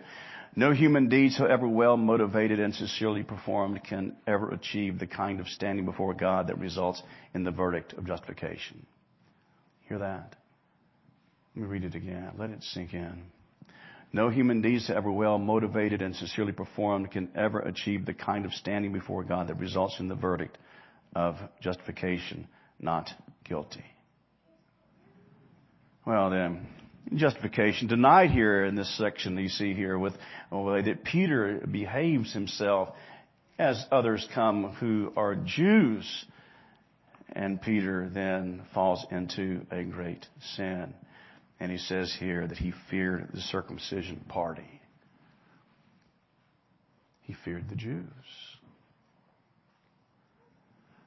No 0.56 0.74
human 0.74 1.08
deeds, 1.08 1.38
however 1.38 1.68
well 1.68 1.96
motivated 1.96 2.60
and 2.60 2.74
sincerely 2.74 3.24
performed, 3.24 3.84
can 3.84 4.15
ever 4.25 4.50
achieve 4.50 4.98
the 4.98 5.06
kind 5.06 5.39
of 5.39 5.48
standing 5.48 5.86
before 5.86 6.13
God 6.15 6.48
that 6.48 6.58
results 6.58 7.01
in 7.36 7.44
the 7.44 7.51
verdict 7.51 7.94
of 7.94 8.08
justification. 8.08 8.86
Hear 9.88 10.00
that? 10.00 10.36
Let 11.56 11.63
me 11.63 11.68
read 11.68 11.84
it 11.84 11.96
again. 11.96 12.32
Let 12.38 12.50
it 12.50 12.63
sink 12.63 12.94
in. 12.94 13.24
No 14.12 14.29
human 14.29 14.62
deeds, 14.62 14.88
however 14.88 15.12
well 15.12 15.38
motivated 15.38 16.01
and 16.01 16.15
sincerely 16.15 16.51
performed, 16.51 17.12
can 17.12 17.29
ever 17.36 17.60
achieve 17.60 18.08
the 18.08 18.13
kind 18.15 18.44
of 18.44 18.53
standing 18.53 18.91
before 18.91 19.24
God 19.24 19.50
that 19.50 19.60
results 19.60 20.00
in 20.00 20.08
the 20.08 20.15
verdict 20.15 20.58
of 21.16 21.36
justification, 21.62 22.48
not 22.80 23.10
guilty. 23.44 23.84
Well 26.06 26.30
then, 26.30 26.68
justification 27.13 27.88
denied 27.88 28.32
here 28.32 28.63
in 28.63 28.75
this 28.75 28.98
section 28.98 29.38
you 29.38 29.50
see 29.50 29.74
here 29.74 29.98
with 29.98 30.13
way 30.51 30.82
that 30.82 31.04
Peter 31.04 31.62
behaves 31.70 32.34
himself 32.34 32.89
as 33.58 33.86
others 33.92 34.28
come 34.34 34.72
who 34.80 35.12
are 35.16 35.36
Jews. 35.36 36.25
And 37.32 37.62
Peter 37.62 38.10
then 38.12 38.63
falls 38.74 39.06
into 39.12 39.66
a 39.70 39.84
great 39.84 40.25
sin. 40.56 40.96
And 41.60 41.72
he 41.72 41.78
says 41.78 42.16
here 42.20 42.48
that 42.48 42.58
he 42.58 42.74
feared 42.89 43.30
the 43.34 43.42
circumcision 43.42 44.25
party. 44.28 44.82
He 47.22 47.36
feared 47.46 47.70
the 47.70 47.75
Jews. 47.75 48.06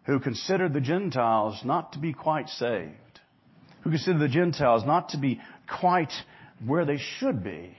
Who 0.04 0.18
considered 0.18 0.73
the 0.73 0.80
Gentiles 0.80 1.62
not 1.64 1.92
to 1.92 1.99
be 1.99 2.12
quite 2.12 2.49
saved. 2.49 3.21
Who 3.82 3.90
considered 3.90 4.21
the 4.21 4.28
Gentiles 4.28 4.85
not 4.85 5.11
to 5.11 5.18
be 5.18 5.40
quite 5.68 6.12
where 6.64 6.85
they 6.85 6.99
should 6.99 7.42
be. 7.44 7.76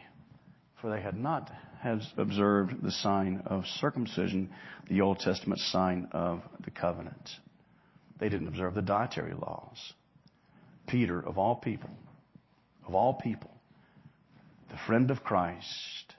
For 0.81 0.89
they 0.89 1.01
had 1.01 1.17
not 1.17 1.51
has 1.81 2.07
observed 2.17 2.81
the 2.81 2.91
sign 2.91 3.43
of 3.45 3.65
circumcision, 3.65 4.49
the 4.87 5.01
Old 5.01 5.19
Testament 5.19 5.59
sign 5.59 6.07
of 6.13 6.41
the 6.63 6.71
covenant. 6.71 7.29
They 8.19 8.29
didn't 8.29 8.47
observe 8.47 8.73
the 8.73 8.81
dietary 8.81 9.33
laws. 9.33 9.93
Peter, 10.87 11.19
of 11.19 11.37
all 11.37 11.55
people, 11.55 11.89
of 12.87 12.95
all 12.95 13.15
people, 13.15 13.51
the 14.69 14.77
friend 14.87 15.11
of 15.11 15.23
Christ, 15.23 16.15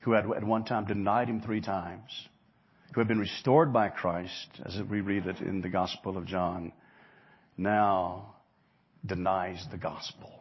who 0.00 0.12
had 0.12 0.24
at 0.30 0.42
one 0.42 0.64
time 0.64 0.84
denied 0.84 1.28
him 1.28 1.40
three 1.40 1.60
times, 1.60 2.28
who 2.94 3.00
had 3.00 3.08
been 3.08 3.18
restored 3.18 3.72
by 3.72 3.88
Christ, 3.88 4.48
as 4.64 4.80
we 4.88 5.00
read 5.00 5.26
it 5.26 5.40
in 5.40 5.60
the 5.60 5.68
Gospel 5.68 6.16
of 6.16 6.26
John, 6.26 6.72
now 7.56 8.36
denies 9.04 9.64
the 9.72 9.76
gospel 9.76 10.32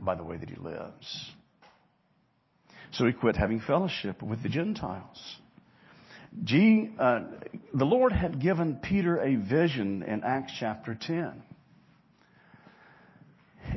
by 0.00 0.14
the 0.14 0.22
way 0.22 0.36
that 0.36 0.48
he 0.48 0.54
lives. 0.54 1.32
So 2.92 3.04
he 3.04 3.12
quit 3.12 3.36
having 3.36 3.60
fellowship 3.60 4.22
with 4.22 4.44
the 4.44 4.48
Gentiles. 4.48 5.36
G, 6.44 6.90
uh, 7.00 7.20
the 7.74 7.84
Lord 7.84 8.12
had 8.12 8.40
given 8.40 8.76
Peter 8.76 9.18
a 9.18 9.34
vision 9.34 10.04
in 10.04 10.22
Acts 10.22 10.52
chapter 10.60 10.94
10. 10.94 11.42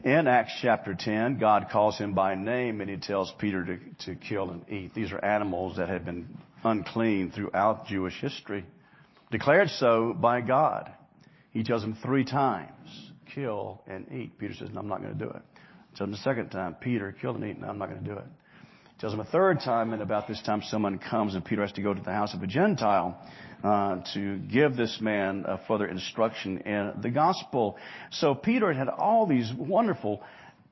In 0.04 0.28
Acts 0.28 0.54
chapter 0.62 0.96
10, 0.98 1.40
God 1.40 1.68
calls 1.72 1.98
him 1.98 2.14
by 2.14 2.36
name 2.36 2.82
and 2.82 2.90
he 2.90 2.98
tells 2.98 3.34
Peter 3.40 3.66
to, 3.66 3.80
to 4.06 4.16
kill 4.16 4.52
and 4.52 4.70
eat. 4.70 4.94
These 4.94 5.12
are 5.12 5.24
animals 5.26 5.78
that 5.78 5.90
had 5.90 6.06
been 6.06 6.38
unclean 6.64 7.32
throughout 7.32 7.88
Jewish 7.88 8.20
history, 8.20 8.66
declared 9.32 9.70
so 9.70 10.14
by 10.14 10.42
God. 10.42 10.92
He 11.52 11.64
tells 11.64 11.84
him 11.84 11.98
three 12.02 12.24
times, 12.24 13.12
kill 13.34 13.82
and 13.88 14.06
eat. 14.12 14.38
Peter 14.38 14.54
says, 14.54 14.70
no, 14.74 14.80
I'm 14.80 14.88
not 14.88 15.02
going 15.02 15.18
to 15.18 15.20
do 15.20 15.30
it. 15.30 15.42
He 15.92 15.98
tells 15.98 16.08
him 16.08 16.12
the 16.12 16.18
second 16.18 16.50
time, 16.50 16.76
Peter, 16.76 17.16
kill 17.20 17.36
and 17.36 17.44
eat. 17.44 17.60
No, 17.60 17.68
I'm 17.68 17.78
not 17.78 17.90
going 17.90 18.04
to 18.04 18.10
do 18.10 18.18
it. 18.18 18.26
He 18.96 19.02
tells 19.02 19.14
him 19.14 19.20
a 19.20 19.26
third 19.26 19.60
time, 19.60 19.94
and 19.94 20.02
about 20.02 20.28
this 20.28 20.42
time 20.44 20.62
someone 20.62 20.98
comes 20.98 21.36
and 21.36 21.44
Peter 21.44 21.62
has 21.62 21.72
to 21.74 21.82
go 21.82 21.94
to 21.94 22.02
the 22.02 22.14
house 22.14 22.34
of 22.34 22.42
a 22.42 22.48
Gentile 22.48 23.20
uh, 23.64 24.02
to 24.14 24.38
give 24.38 24.76
this 24.76 25.00
man 25.02 25.46
further 25.68 25.88
instruction 25.88 26.60
in 26.60 26.94
the 27.02 27.10
gospel. 27.10 27.78
So 28.12 28.34
Peter 28.34 28.72
had 28.74 28.88
all 28.90 29.26
these 29.26 29.52
wonderful 29.58 30.24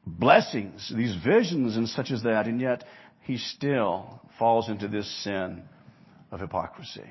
blessings, 0.06 0.92
these 0.96 1.16
visions 1.24 1.76
and 1.76 1.88
such 1.90 2.12
as 2.12 2.24
that, 2.24 2.48
and 2.48 2.62
yet 2.62 2.84
he 3.24 3.38
still 3.38 4.22
falls 4.38 4.70
into 4.70 4.88
this 4.88 5.08
sin 5.24 5.64
of 6.32 6.40
hypocrisy. 6.40 7.08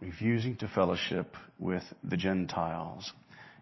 Refusing 0.00 0.56
to 0.56 0.68
fellowship 0.68 1.36
with 1.58 1.84
the 2.02 2.16
Gentiles. 2.16 3.12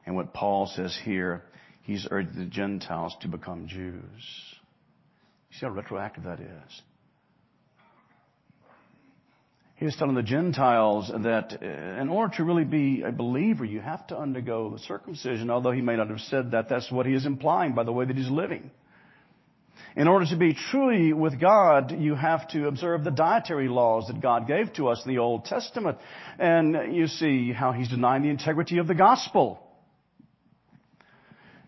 And 0.06 0.16
what 0.16 0.32
Paul 0.32 0.66
says 0.66 0.98
here, 1.04 1.42
he's 1.82 2.06
urged 2.10 2.36
the 2.36 2.46
Gentiles 2.46 3.14
to 3.20 3.28
become 3.28 3.66
Jews. 3.66 4.02
You 5.50 5.58
see 5.58 5.66
how 5.66 5.70
retroactive 5.70 6.24
that 6.24 6.40
is? 6.40 6.82
He 9.80 9.86
was 9.86 9.96
telling 9.96 10.14
the 10.14 10.22
Gentiles 10.22 11.10
that 11.22 11.58
uh, 11.62 12.00
in 12.02 12.10
order 12.10 12.36
to 12.36 12.44
really 12.44 12.64
be 12.64 13.00
a 13.00 13.10
believer, 13.10 13.64
you 13.64 13.80
have 13.80 14.06
to 14.08 14.18
undergo 14.18 14.68
the 14.68 14.78
circumcision, 14.78 15.50
although 15.50 15.70
he 15.70 15.80
may 15.80 15.96
not 15.96 16.10
have 16.10 16.20
said 16.20 16.50
that. 16.50 16.68
That's 16.68 16.92
what 16.92 17.06
he 17.06 17.14
is 17.14 17.24
implying 17.24 17.74
by 17.74 17.84
the 17.84 17.92
way 17.92 18.04
that 18.04 18.14
he's 18.14 18.28
living. 18.28 18.70
In 19.96 20.08
order 20.08 20.26
to 20.26 20.36
be 20.36 20.54
truly 20.70 21.12
with 21.12 21.40
God, 21.40 21.92
you 21.98 22.14
have 22.14 22.48
to 22.48 22.68
observe 22.68 23.04
the 23.04 23.10
dietary 23.10 23.68
laws 23.68 24.06
that 24.06 24.20
God 24.20 24.46
gave 24.46 24.72
to 24.74 24.88
us 24.88 25.02
in 25.04 25.12
the 25.12 25.18
Old 25.18 25.44
Testament. 25.44 25.98
And 26.38 26.94
you 26.94 27.06
see 27.06 27.52
how 27.52 27.72
he's 27.72 27.88
denying 27.88 28.22
the 28.22 28.28
integrity 28.28 28.78
of 28.78 28.86
the 28.86 28.94
gospel. 28.94 29.60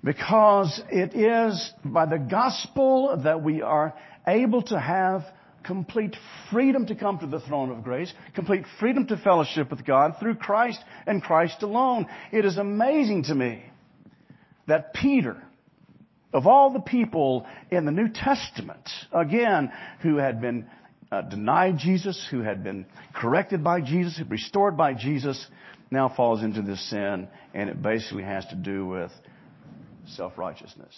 Because 0.05 0.81
it 0.91 1.15
is 1.15 1.73
by 1.85 2.07
the 2.07 2.19
gospel 2.19 3.21
that 3.25 3.43
we 3.43 3.63
are 3.63 3.95
able 4.27 4.63
to 4.63 4.79
have 4.79 5.25
complete 5.63 6.17
freedom 6.51 6.87
to 6.87 6.95
come 6.95 7.19
to 7.19 7.27
the 7.27 7.41
throne 7.41 7.71
of 7.71 7.85
grace, 7.85 8.13
complete 8.35 8.65
freedom 8.81 9.07
to 9.07 9.17
fellowship 9.17 9.71
with 9.71 9.85
God 9.85 10.17
through 10.19 10.35
Christ 10.37 10.81
and 11.07 11.23
Christ 11.23 11.63
alone. 11.63 12.07
It 12.33 12.45
is 12.45 12.57
amazing 12.57 13.25
to 13.25 13.35
me 13.35 13.63
that 14.67 14.95
Peter, 14.95 15.43
of 16.33 16.47
all 16.47 16.73
the 16.73 16.81
people 16.81 17.47
in 17.71 17.85
the 17.85 17.93
New 17.93 18.09
Testament, 18.09 18.89
again, 19.13 19.71
who 20.03 20.17
had 20.17 20.41
been 20.41 20.67
uh, 21.11 21.23
denied 21.23 21.79
Jesus, 21.79 22.27
who 22.31 22.41
had 22.41 22.65
been 22.65 22.87
corrected 23.15 23.63
by 23.63 23.81
Jesus, 23.81 24.21
restored 24.29 24.77
by 24.77 24.95
Jesus, 24.95 25.47
now 25.91 26.09
falls 26.09 26.43
into 26.43 26.63
this 26.63 26.89
sin, 26.89 27.29
and 27.53 27.69
it 27.69 27.83
basically 27.83 28.23
has 28.23 28.47
to 28.47 28.57
do 28.57 28.87
with 28.87 29.13
self-righteousness. 30.07 30.95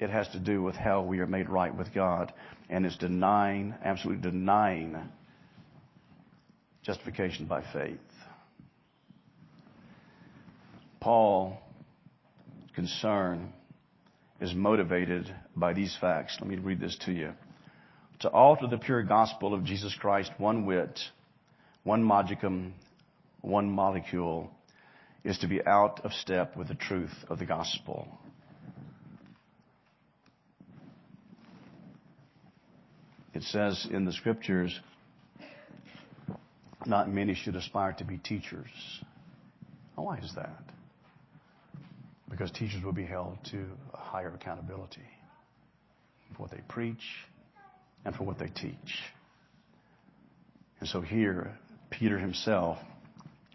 It 0.00 0.10
has 0.10 0.26
to 0.28 0.40
do 0.40 0.62
with 0.62 0.74
how 0.74 1.02
we 1.02 1.20
are 1.20 1.26
made 1.26 1.48
right 1.48 1.74
with 1.74 1.94
God 1.94 2.32
and 2.68 2.84
is 2.84 2.96
denying, 2.96 3.74
absolutely 3.84 4.28
denying 4.28 4.96
justification 6.82 7.46
by 7.46 7.62
faith. 7.72 7.98
Paul, 11.00 11.58
concern 12.74 13.52
is 14.40 14.54
motivated 14.54 15.32
by 15.54 15.72
these 15.72 15.96
facts. 16.00 16.36
Let 16.40 16.48
me 16.48 16.56
read 16.56 16.80
this 16.80 16.96
to 17.04 17.12
you. 17.12 17.32
To 18.20 18.28
alter 18.28 18.66
the 18.66 18.78
pure 18.78 19.02
gospel 19.02 19.54
of 19.54 19.64
Jesus 19.64 19.94
Christ 19.98 20.30
one 20.38 20.66
whit, 20.66 20.98
one 21.84 22.02
modicum, 22.02 22.74
one 23.40 23.70
molecule, 23.70 24.50
is 25.24 25.38
to 25.38 25.46
be 25.46 25.64
out 25.66 26.00
of 26.04 26.12
step 26.12 26.56
with 26.56 26.68
the 26.68 26.74
truth 26.74 27.14
of 27.28 27.38
the 27.38 27.46
gospel. 27.46 28.08
It 33.34 33.42
says 33.44 33.86
in 33.90 34.04
the 34.04 34.12
scriptures, 34.12 34.78
not 36.86 37.10
many 37.10 37.34
should 37.34 37.56
aspire 37.56 37.92
to 37.98 38.04
be 38.04 38.18
teachers. 38.18 38.68
why 39.94 40.18
is 40.18 40.32
that? 40.34 40.62
Because 42.30 42.50
teachers 42.52 42.82
will 42.84 42.92
be 42.92 43.04
held 43.04 43.38
to 43.50 43.66
a 43.92 43.98
higher 43.98 44.32
accountability 44.32 45.00
for 46.36 46.42
what 46.42 46.50
they 46.50 46.60
preach 46.68 47.02
and 48.04 48.14
for 48.14 48.24
what 48.24 48.38
they 48.38 48.46
teach. 48.46 49.02
And 50.78 50.88
so 50.88 51.00
here, 51.00 51.58
Peter 51.90 52.18
himself 52.18 52.78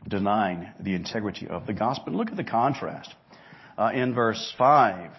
denying 0.07 0.67
the 0.79 0.93
integrity 0.93 1.47
of 1.47 1.65
the 1.65 1.73
gospel. 1.73 2.13
Look 2.13 2.29
at 2.29 2.37
the 2.37 2.43
contrast. 2.43 3.13
Uh, 3.77 3.91
in 3.93 4.13
verse 4.13 4.53
5, 4.57 5.11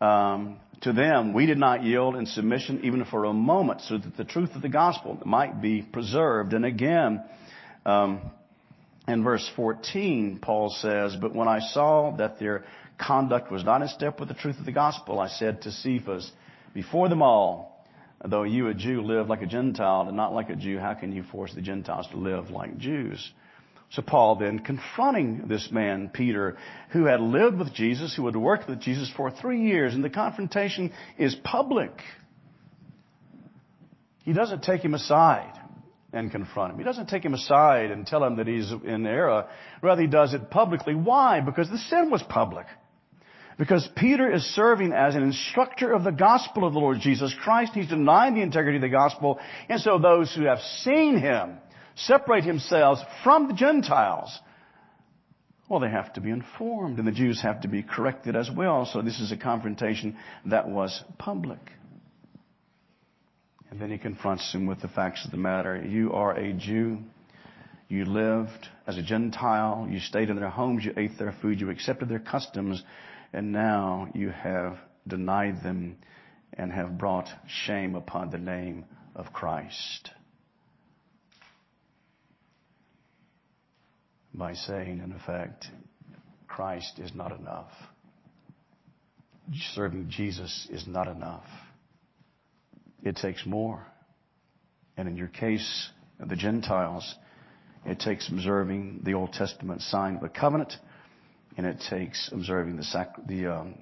um, 0.00 0.58
to 0.82 0.92
them 0.92 1.32
we 1.32 1.46
did 1.46 1.58
not 1.58 1.84
yield 1.84 2.16
in 2.16 2.26
submission 2.26 2.80
even 2.84 3.04
for 3.04 3.24
a 3.24 3.32
moment 3.32 3.82
so 3.82 3.98
that 3.98 4.16
the 4.16 4.24
truth 4.24 4.54
of 4.54 4.62
the 4.62 4.68
gospel 4.68 5.18
might 5.24 5.62
be 5.62 5.82
preserved. 5.82 6.52
And 6.52 6.64
again, 6.64 7.22
um, 7.86 8.30
in 9.08 9.24
verse 9.24 9.48
14, 9.56 10.38
Paul 10.40 10.70
says, 10.70 11.16
But 11.16 11.34
when 11.34 11.48
I 11.48 11.58
saw 11.58 12.14
that 12.16 12.38
their 12.38 12.64
conduct 12.98 13.50
was 13.50 13.64
not 13.64 13.82
in 13.82 13.88
step 13.88 14.20
with 14.20 14.28
the 14.28 14.34
truth 14.34 14.58
of 14.58 14.66
the 14.66 14.72
gospel, 14.72 15.18
I 15.18 15.28
said 15.28 15.62
to 15.62 15.72
Cephas, 15.72 16.30
Before 16.72 17.08
them 17.08 17.22
all, 17.22 17.84
though 18.24 18.44
you, 18.44 18.68
a 18.68 18.74
Jew, 18.74 19.02
live 19.02 19.28
like 19.28 19.42
a 19.42 19.46
Gentile 19.46 20.06
and 20.06 20.16
not 20.16 20.32
like 20.32 20.50
a 20.50 20.56
Jew, 20.56 20.78
how 20.78 20.94
can 20.94 21.12
you 21.12 21.24
force 21.24 21.52
the 21.54 21.62
Gentiles 21.62 22.06
to 22.12 22.16
live 22.16 22.50
like 22.50 22.78
Jews? 22.78 23.32
So 23.90 24.02
Paul 24.02 24.36
then 24.36 24.60
confronting 24.60 25.48
this 25.48 25.70
man, 25.70 26.08
Peter, 26.08 26.56
who 26.90 27.04
had 27.04 27.20
lived 27.20 27.58
with 27.58 27.74
Jesus, 27.74 28.14
who 28.14 28.24
had 28.26 28.36
worked 28.36 28.68
with 28.68 28.80
Jesus 28.80 29.10
for 29.14 29.30
three 29.30 29.62
years, 29.62 29.94
and 29.94 30.02
the 30.02 30.10
confrontation 30.10 30.92
is 31.18 31.34
public. 31.34 31.90
He 34.24 34.32
doesn't 34.32 34.62
take 34.62 34.82
him 34.82 34.94
aside 34.94 35.58
and 36.12 36.30
confront 36.30 36.72
him. 36.72 36.78
He 36.78 36.84
doesn't 36.84 37.08
take 37.08 37.24
him 37.24 37.34
aside 37.34 37.90
and 37.90 38.06
tell 38.06 38.22
him 38.22 38.36
that 38.36 38.46
he's 38.46 38.70
in 38.70 39.06
error. 39.06 39.48
Rather, 39.80 40.02
he 40.02 40.06
does 40.06 40.34
it 40.34 40.50
publicly. 40.50 40.94
Why? 40.94 41.40
Because 41.40 41.70
the 41.70 41.78
sin 41.78 42.10
was 42.10 42.22
public. 42.22 42.66
Because 43.58 43.88
Peter 43.96 44.30
is 44.32 44.42
serving 44.54 44.92
as 44.92 45.14
an 45.14 45.22
instructor 45.22 45.92
of 45.92 46.04
the 46.04 46.12
gospel 46.12 46.66
of 46.66 46.72
the 46.72 46.78
Lord 46.78 47.00
Jesus 47.00 47.34
Christ. 47.42 47.72
He's 47.74 47.88
denying 47.88 48.34
the 48.34 48.42
integrity 48.42 48.76
of 48.76 48.82
the 48.82 48.88
gospel. 48.88 49.38
And 49.68 49.80
so 49.80 49.98
those 49.98 50.34
who 50.34 50.44
have 50.44 50.60
seen 50.80 51.18
him 51.18 51.58
separate 51.94 52.44
themselves 52.44 53.00
from 53.22 53.48
the 53.48 53.54
Gentiles 53.54 54.38
Well, 55.72 55.80
they 55.80 55.88
have 55.88 56.12
to 56.14 56.20
be 56.20 56.28
informed, 56.28 56.98
and 56.98 57.08
the 57.08 57.12
Jews 57.12 57.40
have 57.40 57.62
to 57.62 57.68
be 57.68 57.82
corrected 57.82 58.36
as 58.36 58.50
well. 58.54 58.84
So 58.84 59.00
this 59.00 59.18
is 59.20 59.32
a 59.32 59.38
confrontation 59.38 60.18
that 60.44 60.68
was 60.68 61.02
public. 61.16 61.60
And 63.72 63.80
then 63.80 63.90
he 63.90 63.96
confronts 63.96 64.52
him 64.52 64.66
with 64.66 64.82
the 64.82 64.88
facts 64.88 65.24
of 65.24 65.30
the 65.30 65.38
matter. 65.38 65.82
You 65.82 66.12
are 66.12 66.36
a 66.36 66.52
Jew. 66.52 66.98
You 67.88 68.04
lived 68.04 68.68
as 68.86 68.98
a 68.98 69.02
Gentile. 69.02 69.88
You 69.90 69.98
stayed 69.98 70.28
in 70.28 70.36
their 70.36 70.50
homes. 70.50 70.84
You 70.84 70.92
ate 70.94 71.18
their 71.18 71.34
food. 71.40 71.58
You 71.58 71.70
accepted 71.70 72.10
their 72.10 72.18
customs. 72.18 72.82
And 73.32 73.50
now 73.50 74.08
you 74.14 74.28
have 74.28 74.76
denied 75.08 75.62
them 75.62 75.96
and 76.52 76.70
have 76.70 76.98
brought 76.98 77.30
shame 77.46 77.94
upon 77.94 78.28
the 78.28 78.36
name 78.36 78.84
of 79.16 79.32
Christ. 79.32 80.10
By 84.34 84.52
saying, 84.52 85.00
in 85.02 85.12
effect, 85.12 85.68
Christ 86.46 86.98
is 86.98 87.12
not 87.14 87.32
enough. 87.32 87.72
Serving 89.74 90.10
Jesus 90.10 90.68
is 90.70 90.86
not 90.86 91.08
enough. 91.08 91.46
It 93.02 93.16
takes 93.16 93.44
more. 93.44 93.86
And 94.96 95.08
in 95.08 95.16
your 95.16 95.28
case, 95.28 95.90
the 96.18 96.36
Gentiles, 96.36 97.14
it 97.84 97.98
takes 97.98 98.28
observing 98.28 99.00
the 99.04 99.14
Old 99.14 99.32
Testament 99.32 99.82
sign 99.82 100.16
of 100.16 100.22
the 100.22 100.28
covenant, 100.28 100.72
and 101.56 101.66
it 101.66 101.82
takes 101.90 102.30
observing 102.32 102.76
the, 102.76 103.46
um, 103.46 103.74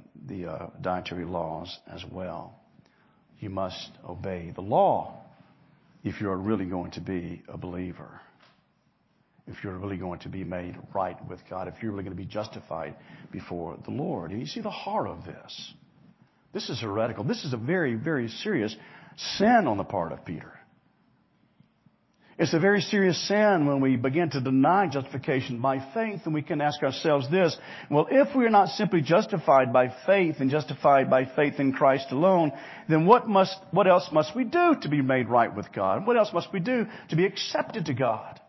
uh, 0.48 0.66
dietary 0.80 1.24
laws 1.24 1.78
as 1.92 2.04
well. 2.10 2.58
You 3.40 3.50
must 3.50 3.90
obey 4.06 4.52
the 4.54 4.62
law 4.62 5.20
if 6.02 6.20
you're 6.20 6.36
really 6.36 6.66
going 6.66 6.92
to 6.92 7.00
be 7.00 7.42
a 7.48 7.58
believer. 7.58 8.20
If 9.46 9.64
you're 9.64 9.76
really 9.78 9.96
going 9.96 10.20
to 10.20 10.28
be 10.28 10.44
made 10.44 10.76
right 10.94 11.16
with 11.28 11.40
God, 11.48 11.66
if 11.68 11.82
you're 11.82 11.90
really 11.90 12.04
going 12.04 12.16
to 12.16 12.22
be 12.22 12.28
justified 12.28 12.94
before 13.32 13.76
the 13.84 13.90
Lord. 13.90 14.30
And 14.30 14.40
you 14.40 14.46
see 14.46 14.60
the 14.60 14.70
heart 14.70 15.08
of 15.08 15.24
this. 15.24 15.72
This 16.52 16.68
is 16.68 16.80
heretical. 16.80 17.24
This 17.24 17.44
is 17.44 17.52
a 17.52 17.56
very, 17.56 17.94
very 17.94 18.28
serious 18.28 18.74
sin 19.16 19.66
on 19.66 19.76
the 19.76 19.84
part 19.84 20.12
of 20.12 20.24
Peter. 20.24 20.52
It's 22.40 22.54
a 22.54 22.58
very 22.58 22.80
serious 22.80 23.28
sin 23.28 23.66
when 23.66 23.82
we 23.82 23.96
begin 23.96 24.30
to 24.30 24.40
deny 24.40 24.86
justification 24.86 25.60
by 25.60 25.78
faith 25.92 26.22
and 26.24 26.32
we 26.32 26.40
can 26.40 26.62
ask 26.62 26.82
ourselves 26.82 27.30
this, 27.30 27.54
well, 27.90 28.06
if 28.10 28.34
we 28.34 28.46
are 28.46 28.50
not 28.50 28.70
simply 28.70 29.02
justified 29.02 29.74
by 29.74 29.92
faith 30.06 30.36
and 30.38 30.50
justified 30.50 31.10
by 31.10 31.26
faith 31.36 31.60
in 31.60 31.74
Christ 31.74 32.06
alone, 32.12 32.52
then 32.88 33.04
what 33.04 33.28
must, 33.28 33.54
what 33.72 33.86
else 33.86 34.08
must 34.10 34.34
we 34.34 34.44
do 34.44 34.74
to 34.80 34.88
be 34.88 35.02
made 35.02 35.28
right 35.28 35.54
with 35.54 35.70
God? 35.70 36.06
What 36.06 36.16
else 36.16 36.30
must 36.32 36.50
we 36.50 36.60
do 36.60 36.86
to 37.10 37.16
be 37.16 37.26
accepted 37.26 37.84
to 37.86 37.92
God? 37.92 38.40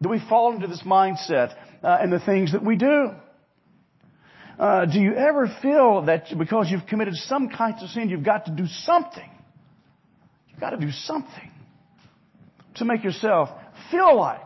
Do 0.00 0.08
we 0.08 0.18
fall 0.26 0.54
into 0.54 0.68
this 0.68 0.84
mindset 0.86 1.54
uh, 1.82 1.98
in 2.02 2.08
the 2.08 2.20
things 2.20 2.52
that 2.52 2.64
we 2.64 2.76
do? 2.76 3.10
Uh, 4.58 4.86
do 4.86 4.98
you 5.00 5.14
ever 5.14 5.54
feel 5.60 6.02
that 6.06 6.26
because 6.38 6.70
you've 6.70 6.86
committed 6.86 7.14
some 7.14 7.50
kind 7.50 7.74
of 7.80 7.90
sin, 7.90 8.08
you've 8.08 8.24
got 8.24 8.46
to 8.46 8.52
do 8.52 8.66
something? 8.66 9.30
You've 10.48 10.60
got 10.60 10.70
to 10.70 10.78
do 10.78 10.90
something 10.90 11.50
to 12.76 12.84
make 12.84 13.04
yourself 13.04 13.50
feel 13.90 14.16
like, 14.16 14.40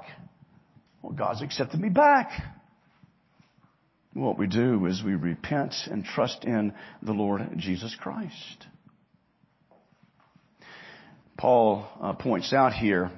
well, 1.03 1.12
God's 1.12 1.42
accepted 1.42 1.81
me 1.81 1.88
back. 1.88 2.31
What 4.12 4.37
we 4.37 4.49
do 4.49 4.87
is 4.87 5.03
we 5.05 5.14
repent 5.14 5.75
and 5.87 6.05
trust 6.05 6.44
in 6.44 6.75
the 7.03 7.12
Lord 7.12 7.49
Jesus 7.57 7.96
Christ. 7.99 8.66
Paul 11.38 11.87
uh, 12.03 12.12
points 12.14 12.53
out 12.53 12.73
here 12.73 13.12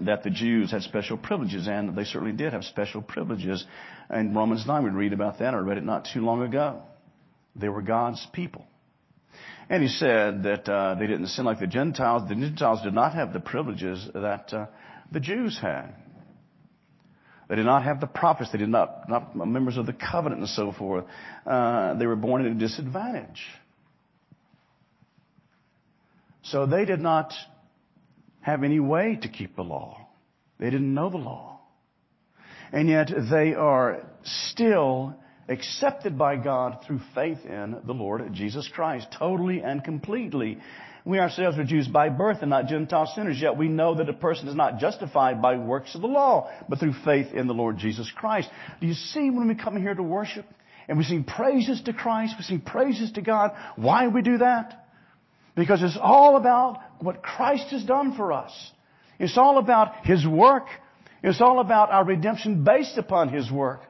that 0.00 0.24
the 0.24 0.30
Jews 0.30 0.72
had 0.72 0.82
special 0.82 1.16
privileges, 1.16 1.68
and 1.68 1.96
they 1.96 2.04
certainly 2.04 2.36
did 2.36 2.52
have 2.52 2.64
special 2.64 3.00
privileges. 3.00 3.64
In 4.12 4.34
Romans 4.34 4.66
9, 4.66 4.84
we 4.84 4.90
read 4.90 5.12
about 5.12 5.38
that. 5.38 5.54
I 5.54 5.58
read 5.58 5.78
it 5.78 5.84
not 5.84 6.08
too 6.12 6.20
long 6.20 6.42
ago. 6.42 6.82
They 7.56 7.68
were 7.68 7.82
God's 7.82 8.26
people. 8.32 8.66
And 9.68 9.82
he 9.82 9.88
said 9.88 10.42
that 10.42 10.68
uh, 10.68 10.96
they 10.96 11.06
didn't 11.06 11.28
sin 11.28 11.44
like 11.44 11.58
the 11.58 11.66
Gentiles. 11.66 12.28
The 12.28 12.34
Gentiles 12.34 12.82
did 12.82 12.92
not 12.92 13.14
have 13.14 13.32
the 13.32 13.40
privileges 13.40 14.08
that 14.12 14.52
uh, 14.52 14.66
the 15.10 15.20
Jews 15.20 15.58
had. 15.60 15.94
They 17.48 17.56
did 17.56 17.66
not 17.66 17.84
have 17.84 18.00
the 18.00 18.06
prophets. 18.06 18.50
They 18.52 18.58
did 18.58 18.68
not, 18.68 19.08
not 19.08 19.36
members 19.36 19.76
of 19.76 19.86
the 19.86 19.92
covenant 19.92 20.40
and 20.40 20.50
so 20.50 20.72
forth. 20.72 21.04
Uh, 21.46 21.94
they 21.94 22.06
were 22.06 22.16
born 22.16 22.44
at 22.44 22.52
a 22.52 22.54
disadvantage. 22.54 23.42
So 26.42 26.66
they 26.66 26.84
did 26.84 27.00
not 27.00 27.32
have 28.40 28.64
any 28.64 28.80
way 28.80 29.18
to 29.20 29.28
keep 29.28 29.56
the 29.56 29.62
law. 29.62 30.06
They 30.58 30.70
didn't 30.70 30.92
know 30.92 31.10
the 31.10 31.16
law. 31.16 31.53
And 32.72 32.88
yet 32.88 33.10
they 33.30 33.54
are 33.54 34.06
still 34.22 35.14
accepted 35.48 36.16
by 36.18 36.36
God 36.36 36.84
through 36.86 37.00
faith 37.14 37.44
in 37.44 37.76
the 37.86 37.92
Lord 37.92 38.32
Jesus 38.32 38.68
Christ, 38.74 39.08
totally 39.18 39.60
and 39.60 39.84
completely. 39.84 40.58
We 41.04 41.18
ourselves 41.18 41.58
are 41.58 41.64
Jews 41.64 41.86
by 41.86 42.08
birth 42.08 42.38
and 42.40 42.48
not 42.48 42.66
Gentile 42.66 43.12
sinners, 43.14 43.38
yet 43.40 43.58
we 43.58 43.68
know 43.68 43.96
that 43.96 44.08
a 44.08 44.14
person 44.14 44.48
is 44.48 44.54
not 44.54 44.78
justified 44.78 45.42
by 45.42 45.56
works 45.56 45.94
of 45.94 46.00
the 46.00 46.06
law, 46.06 46.50
but 46.68 46.78
through 46.78 46.94
faith 47.04 47.32
in 47.34 47.46
the 47.46 47.52
Lord 47.52 47.76
Jesus 47.76 48.10
Christ. 48.16 48.48
Do 48.80 48.86
you 48.86 48.94
see 48.94 49.28
when 49.28 49.46
we 49.48 49.54
come 49.54 49.76
here 49.76 49.94
to 49.94 50.02
worship 50.02 50.46
and 50.88 50.96
we 50.96 51.04
sing 51.04 51.24
praises 51.24 51.82
to 51.82 51.92
Christ, 51.92 52.34
we 52.38 52.44
sing 52.44 52.60
praises 52.60 53.12
to 53.12 53.22
God, 53.22 53.52
why 53.76 54.08
we 54.08 54.22
do 54.22 54.38
that? 54.38 54.86
Because 55.54 55.82
it's 55.82 55.98
all 56.00 56.36
about 56.36 56.80
what 57.00 57.22
Christ 57.22 57.68
has 57.68 57.84
done 57.84 58.16
for 58.16 58.32
us. 58.32 58.52
It's 59.18 59.36
all 59.36 59.58
about 59.58 60.06
His 60.06 60.26
work. 60.26 60.66
It's 61.26 61.40
all 61.40 61.58
about 61.58 61.90
our 61.90 62.04
redemption 62.04 62.64
based 62.64 62.98
upon 62.98 63.30
His 63.30 63.50
work. 63.50 63.80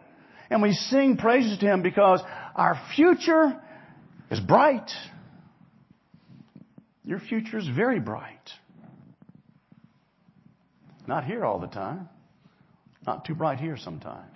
And 0.50 0.62
we 0.62 0.72
sing 0.72 1.16
praises 1.16 1.58
to 1.58 1.66
Him 1.66 1.82
because 1.82 2.22
our 2.54 2.80
future 2.94 3.60
is 4.30 4.38
bright. 4.38 4.88
Your 7.04 7.18
future 7.18 7.58
is 7.58 7.66
very 7.66 7.98
bright. 7.98 8.50
Not 11.08 11.24
here 11.24 11.44
all 11.44 11.58
the 11.58 11.66
time. 11.66 12.08
Not 13.04 13.24
too 13.24 13.34
bright 13.34 13.58
here 13.58 13.76
sometimes. 13.78 14.30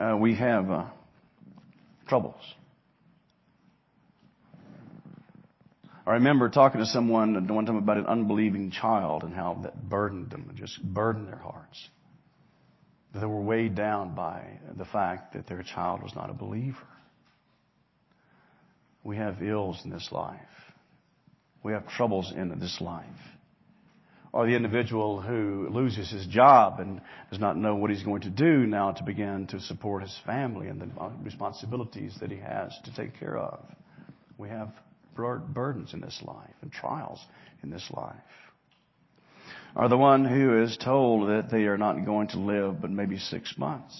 Uh, 0.00 0.16
we 0.18 0.34
have 0.34 0.70
uh, 0.70 0.84
troubles. 2.08 2.40
I 6.06 6.14
remember 6.14 6.48
talking 6.48 6.80
to 6.80 6.86
someone 6.86 7.46
one 7.48 7.66
time 7.66 7.76
about 7.76 7.98
an 7.98 8.06
unbelieving 8.06 8.70
child 8.70 9.22
and 9.22 9.34
how 9.34 9.60
that 9.62 9.88
burdened 9.88 10.30
them, 10.30 10.50
just 10.54 10.82
burdened 10.82 11.28
their 11.28 11.36
hearts. 11.36 11.88
They 13.14 13.26
were 13.26 13.42
weighed 13.42 13.74
down 13.74 14.14
by 14.14 14.60
the 14.76 14.84
fact 14.84 15.34
that 15.34 15.46
their 15.46 15.62
child 15.62 16.02
was 16.02 16.14
not 16.14 16.30
a 16.30 16.34
believer. 16.34 16.78
We 19.02 19.16
have 19.16 19.42
ills 19.42 19.80
in 19.84 19.90
this 19.90 20.08
life. 20.12 20.38
We 21.62 21.72
have 21.72 21.88
troubles 21.88 22.32
in 22.34 22.56
this 22.58 22.80
life. 22.80 23.04
Or 24.32 24.46
the 24.46 24.54
individual 24.54 25.20
who 25.20 25.68
loses 25.70 26.10
his 26.10 26.24
job 26.26 26.78
and 26.78 27.00
does 27.30 27.40
not 27.40 27.56
know 27.56 27.74
what 27.74 27.90
he's 27.90 28.04
going 28.04 28.22
to 28.22 28.30
do 28.30 28.64
now 28.64 28.92
to 28.92 29.02
begin 29.02 29.48
to 29.48 29.60
support 29.60 30.02
his 30.02 30.16
family 30.24 30.68
and 30.68 30.80
the 30.80 30.88
responsibilities 31.22 32.16
that 32.20 32.30
he 32.30 32.38
has 32.38 32.72
to 32.84 32.94
take 32.94 33.18
care 33.18 33.36
of. 33.36 33.60
We 34.38 34.48
have 34.48 34.72
burdens 35.20 35.94
in 35.94 36.00
this 36.00 36.20
life 36.22 36.54
and 36.62 36.70
trials 36.72 37.20
in 37.62 37.70
this 37.70 37.86
life. 37.90 38.16
Or 39.76 39.88
the 39.88 39.96
one 39.96 40.24
who 40.24 40.62
is 40.62 40.76
told 40.76 41.28
that 41.28 41.50
they 41.50 41.64
are 41.64 41.78
not 41.78 42.04
going 42.04 42.28
to 42.28 42.38
live 42.38 42.80
but 42.80 42.90
maybe 42.90 43.18
six 43.18 43.56
months. 43.56 43.94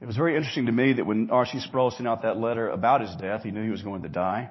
It 0.00 0.06
was 0.06 0.16
very 0.16 0.34
interesting 0.34 0.66
to 0.66 0.72
me 0.72 0.94
that 0.94 1.04
when 1.04 1.30
R.C. 1.30 1.60
Sproul 1.60 1.90
sent 1.90 2.08
out 2.08 2.22
that 2.22 2.38
letter 2.38 2.70
about 2.70 3.02
his 3.02 3.14
death, 3.16 3.42
he 3.42 3.50
knew 3.50 3.62
he 3.62 3.70
was 3.70 3.82
going 3.82 4.02
to 4.02 4.08
die. 4.08 4.48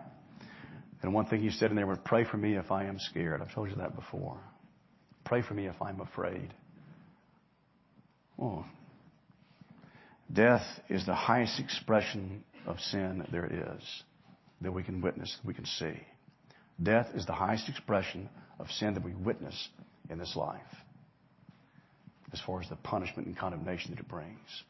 And 1.02 1.14
one 1.14 1.26
thing 1.26 1.42
he 1.42 1.50
said 1.50 1.72
in 1.72 1.76
there 1.76 1.88
was, 1.88 1.98
pray 2.06 2.24
for 2.24 2.38
me 2.38 2.56
if 2.56 2.72
I 2.72 2.86
am 2.86 3.00
scared. 3.00 3.42
I've 3.42 3.54
told 3.54 3.70
you 3.70 3.76
that 3.78 3.96
before. 3.96 4.38
Pray 5.26 5.42
for 5.42 5.56
me 5.56 5.66
if 5.66 5.82
I'm 5.82 6.02
afraid. 6.02 6.54
Oh. 8.40 8.64
Death 10.32 10.66
is 10.88 11.06
the 11.06 11.16
highest 11.16 11.60
expression 11.60 12.44
of 12.70 12.80
sin 12.80 13.26
there 13.32 13.76
is 13.78 13.84
that 14.62 14.72
we 14.72 14.84
can 14.84 15.02
witness, 15.02 15.36
we 15.44 15.54
can 15.54 15.66
see. 15.66 15.94
Death 16.82 17.08
is 17.14 17.26
the 17.26 17.34
highest 17.34 17.68
expression 17.68 18.30
of 18.60 18.70
sin 18.72 18.94
that 18.94 19.04
we 19.04 19.14
witness 19.14 19.70
in 20.10 20.18
this 20.18 20.36
life 20.36 20.62
as 22.32 22.40
far 22.46 22.62
as 22.62 22.70
the 22.70 22.76
punishment 22.78 23.28
and 23.28 23.38
condemnation 23.38 23.92
that 23.92 24.00
it 24.00 24.08
brings. 24.08 24.64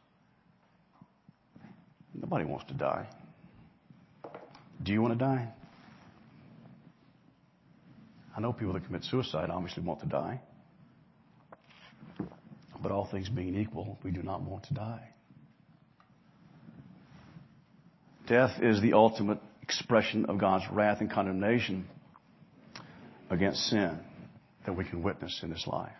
Nobody 2.14 2.46
wants 2.46 2.66
to 2.68 2.74
die. 2.74 3.08
Do 4.82 4.92
you 4.94 5.02
want 5.02 5.18
to 5.18 5.24
die? 5.24 5.50
I 8.36 8.40
know 8.40 8.54
people 8.54 8.74
that 8.74 8.86
commit 8.86 9.04
suicide 9.04 9.50
obviously 9.50 9.84
want 9.84 10.00
to 10.00 10.06
die. 10.06 10.42
But 12.82 12.92
all 12.92 13.10
things 13.12 13.28
being 13.28 13.56
equal, 13.56 14.00
we 14.04 14.12
do 14.12 14.24
not 14.24 14.42
want 14.42 14.64
to 14.66 14.74
die. 14.74 15.10
Death 18.30 18.62
is 18.62 18.80
the 18.80 18.94
ultimate 18.94 19.40
expression 19.64 20.28
of 20.28 20.38
God's 20.38 20.64
wrath 20.72 21.02
and 21.02 21.12
condemnation 21.12 21.88
against 23.32 23.60
sin 23.70 24.00
that 24.68 24.78
we 24.78 24.86
can 24.86 25.02
witness 25.02 25.40
in 25.42 25.50
this 25.50 25.66
life. 25.66 25.92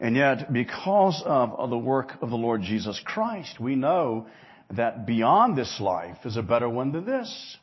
And 0.00 0.14
yet, 0.14 0.52
because 0.52 1.20
of, 1.26 1.70
the 1.70 1.76
work 1.76 2.12
of 2.22 2.30
the 2.30 2.36
Lord 2.36 2.62
Jesus 2.62 3.00
Christ, 3.04 3.58
we 3.58 3.74
know 3.74 4.28
that 4.70 5.06
beyond 5.06 5.58
this 5.58 5.80
life 5.80 6.18
is 6.24 6.36
a 6.36 6.42
better 6.42 6.68
one 6.68 6.92
than 6.92 7.04
this. 7.04 7.56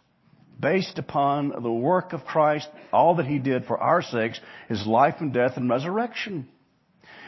Based 0.59 0.99
upon 0.99 1.53
the 1.63 1.71
work 1.71 2.11
of 2.11 2.25
Christ, 2.25 2.67
all 2.91 3.15
that 3.15 3.25
He 3.25 3.39
did 3.39 3.65
for 3.65 3.77
our 3.77 4.01
sakes, 4.01 4.39
His 4.67 4.85
life 4.85 5.15
and 5.21 5.31
death 5.33 5.53
and 5.55 5.69
resurrection. 5.69 6.49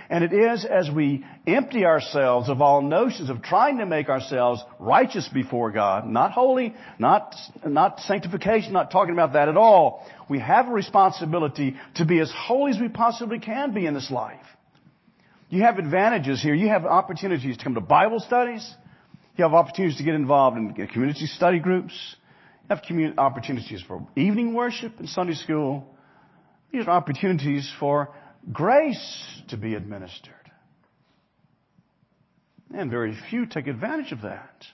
And 0.10 0.24
it 0.24 0.34
is 0.34 0.66
as 0.66 0.90
we 0.90 1.24
empty 1.46 1.86
ourselves 1.86 2.50
of 2.50 2.62
all 2.62 2.82
notions 2.82 3.30
of 3.30 3.44
trying 3.44 3.78
to 3.78 3.86
make 3.86 4.10
ourselves 4.10 4.64
righteous 4.80 5.30
before 5.32 5.72
God, 5.72 6.08
not 6.08 6.32
holy, 6.32 6.74
not, 6.98 7.36
not 7.64 8.00
sanctification, 8.00 8.74
not 8.74 8.90
talking 8.90 9.14
about 9.14 9.34
that 9.34 9.50
at 9.50 9.58
all. 9.58 10.08
We 10.28 10.40
have 10.40 10.68
a 10.68 10.72
responsibility 10.72 11.76
to 11.96 12.06
be 12.06 12.20
as 12.20 12.34
holy 12.36 12.72
as 12.72 12.80
we 12.80 12.90
possibly 12.90 13.38
can 13.38 13.72
be 13.72 13.86
in 13.86 13.94
this 13.94 14.10
life. 14.10 14.46
You 15.50 15.62
have 15.62 15.78
advantages 15.78 16.42
here. 16.42 16.56
You 16.56 16.70
have 16.70 16.86
opportunities 16.86 17.58
to 17.58 17.64
come 17.64 17.76
to 17.76 17.82
Bible 17.82 18.20
studies. 18.20 18.68
You 19.36 19.44
have 19.44 19.54
opportunities 19.54 19.98
to 19.98 20.04
get 20.04 20.16
involved 20.16 20.58
in 20.58 20.88
community 20.88 21.28
study 21.28 21.60
groups. 21.60 21.94
You 22.70 22.76
have 22.76 23.18
opportunities 23.18 23.84
for 23.88 24.08
evening 24.16 24.56
worship 24.56 25.00
and 25.00 25.08
Sunday 25.08 25.34
school. 25.36 25.86
These 26.72 26.86
are 26.86 26.92
opportunities 26.92 27.72
for 27.80 28.10
grace 28.52 29.42
to 29.50 29.58
be 29.58 29.76
administered. 29.76 30.34
And 32.74 32.92
very 32.92 33.18
few 33.30 33.46
take 33.46 33.68
advantage 33.68 34.12
of 34.12 34.22
that. 34.22 34.66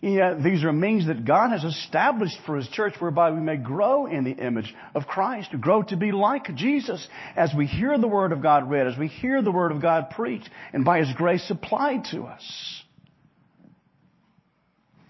Yet 0.00 0.42
these 0.42 0.64
are 0.64 0.72
means 0.72 1.06
that 1.06 1.24
God 1.24 1.50
has 1.50 1.64
established 1.64 2.36
for 2.44 2.56
His 2.56 2.68
church 2.68 2.94
whereby 2.98 3.30
we 3.30 3.40
may 3.40 3.56
grow 3.56 4.06
in 4.06 4.24
the 4.24 4.32
image 4.32 4.74
of 4.94 5.06
Christ, 5.06 5.48
grow 5.60 5.82
to 5.84 5.96
be 5.96 6.12
like 6.12 6.54
Jesus 6.54 7.06
as 7.36 7.54
we 7.56 7.66
hear 7.66 7.96
the 7.96 8.08
Word 8.08 8.32
of 8.32 8.42
God 8.42 8.68
read, 8.70 8.86
as 8.86 8.98
we 8.98 9.08
hear 9.08 9.40
the 9.40 9.52
Word 9.52 9.72
of 9.72 9.80
God 9.80 10.10
preached, 10.10 10.50
and 10.74 10.84
by 10.84 10.98
His 10.98 11.12
grace 11.16 11.50
applied 11.50 12.04
to 12.10 12.24
us. 12.24 12.82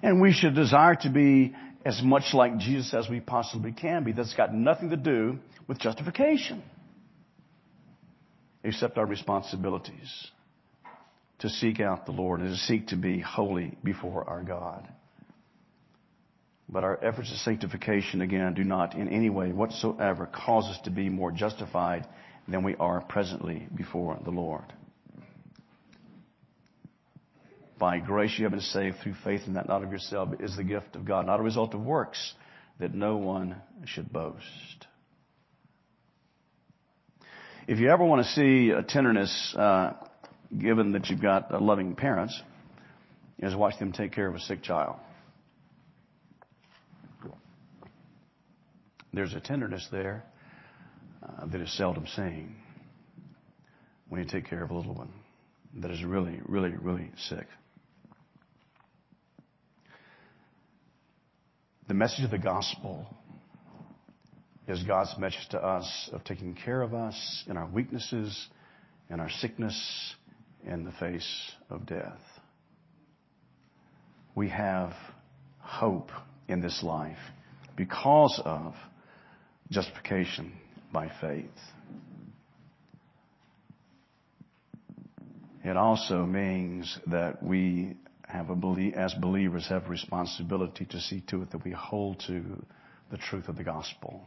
And 0.00 0.20
we 0.20 0.32
should 0.32 0.54
desire 0.54 0.94
to 0.96 1.10
be 1.10 1.56
as 1.84 2.00
much 2.02 2.32
like 2.32 2.58
Jesus 2.58 2.94
as 2.94 3.08
we 3.08 3.18
possibly 3.18 3.72
can 3.72 4.04
be. 4.04 4.12
That's 4.12 4.34
got 4.34 4.54
nothing 4.54 4.90
to 4.90 4.96
do 4.96 5.38
with 5.66 5.80
justification 5.80 6.62
accept 8.64 8.98
our 8.98 9.06
responsibilities 9.06 10.30
to 11.40 11.48
seek 11.48 11.80
out 11.80 12.06
the 12.06 12.12
Lord 12.12 12.40
and 12.40 12.50
to 12.50 12.56
seek 12.56 12.88
to 12.88 12.96
be 12.96 13.20
holy 13.20 13.76
before 13.84 14.28
our 14.28 14.42
God. 14.42 14.88
But 16.68 16.84
our 16.84 17.02
efforts 17.04 17.30
of 17.30 17.36
sanctification, 17.38 18.22
again, 18.22 18.54
do 18.54 18.64
not 18.64 18.94
in 18.94 19.08
any 19.08 19.28
way 19.28 19.52
whatsoever 19.52 20.26
cause 20.26 20.64
us 20.64 20.80
to 20.84 20.90
be 20.90 21.08
more 21.08 21.30
justified 21.30 22.06
than 22.48 22.62
we 22.62 22.74
are 22.76 23.02
presently 23.02 23.68
before 23.74 24.18
the 24.24 24.30
Lord. 24.30 24.72
By 27.78 27.98
grace 27.98 28.38
you 28.38 28.44
have 28.44 28.52
been 28.52 28.60
saved 28.60 28.96
through 29.02 29.14
faith 29.24 29.42
in 29.46 29.54
that 29.54 29.68
not 29.68 29.82
of 29.82 29.92
yourself, 29.92 30.30
is 30.40 30.56
the 30.56 30.64
gift 30.64 30.96
of 30.96 31.04
God, 31.04 31.26
not 31.26 31.40
a 31.40 31.42
result 31.42 31.74
of 31.74 31.80
works, 31.80 32.34
that 32.78 32.94
no 32.94 33.16
one 33.16 33.56
should 33.84 34.12
boast. 34.12 34.86
If 37.66 37.78
you 37.78 37.88
ever 37.88 38.04
want 38.04 38.26
to 38.26 38.30
see 38.32 38.70
a 38.70 38.82
tenderness, 38.82 39.54
uh, 39.56 39.94
given 40.56 40.92
that 40.92 41.08
you've 41.08 41.22
got 41.22 41.50
uh, 41.50 41.58
loving 41.60 41.94
parents, 41.94 42.38
is 43.38 43.56
watch 43.56 43.78
them 43.78 43.90
take 43.90 44.12
care 44.12 44.28
of 44.28 44.34
a 44.34 44.40
sick 44.40 44.62
child. 44.62 44.96
There's 49.14 49.32
a 49.32 49.40
tenderness 49.40 49.88
there 49.90 50.24
uh, 51.22 51.46
that 51.46 51.60
is 51.62 51.74
seldom 51.74 52.06
seen 52.06 52.54
when 54.10 54.22
you 54.22 54.28
take 54.28 54.46
care 54.46 54.62
of 54.62 54.70
a 54.70 54.74
little 54.74 54.94
one 54.94 55.12
that 55.76 55.90
is 55.90 56.04
really, 56.04 56.40
really, 56.44 56.74
really 56.76 57.10
sick. 57.16 57.46
The 61.88 61.94
message 61.94 62.26
of 62.26 62.30
the 62.30 62.38
gospel 62.38 63.06
is 64.66 64.82
God's 64.84 65.14
message 65.18 65.46
to 65.50 65.62
us 65.62 66.08
of 66.12 66.24
taking 66.24 66.54
care 66.54 66.80
of 66.80 66.94
us 66.94 67.44
in 67.46 67.56
our 67.56 67.66
weaknesses, 67.66 68.48
in 69.10 69.20
our 69.20 69.28
sickness, 69.28 70.14
in 70.66 70.84
the 70.84 70.92
face 70.92 71.52
of 71.68 71.84
death. 71.84 72.20
We 74.34 74.48
have 74.48 74.92
hope 75.58 76.10
in 76.48 76.62
this 76.62 76.82
life 76.82 77.18
because 77.76 78.40
of 78.44 78.74
justification 79.70 80.52
by 80.92 81.10
faith. 81.20 81.44
It 85.62 85.76
also 85.76 86.24
means 86.24 86.98
that 87.06 87.42
we 87.42 87.96
have 88.26 88.50
a 88.50 88.56
belief, 88.56 88.94
as 88.94 89.14
believers 89.14 89.66
have 89.68 89.88
responsibility 89.88 90.86
to 90.86 91.00
see 91.00 91.22
to 91.28 91.42
it 91.42 91.50
that 91.50 91.64
we 91.64 91.72
hold 91.72 92.22
to 92.26 92.42
the 93.10 93.18
truth 93.18 93.48
of 93.48 93.56
the 93.56 93.64
gospel 93.64 94.26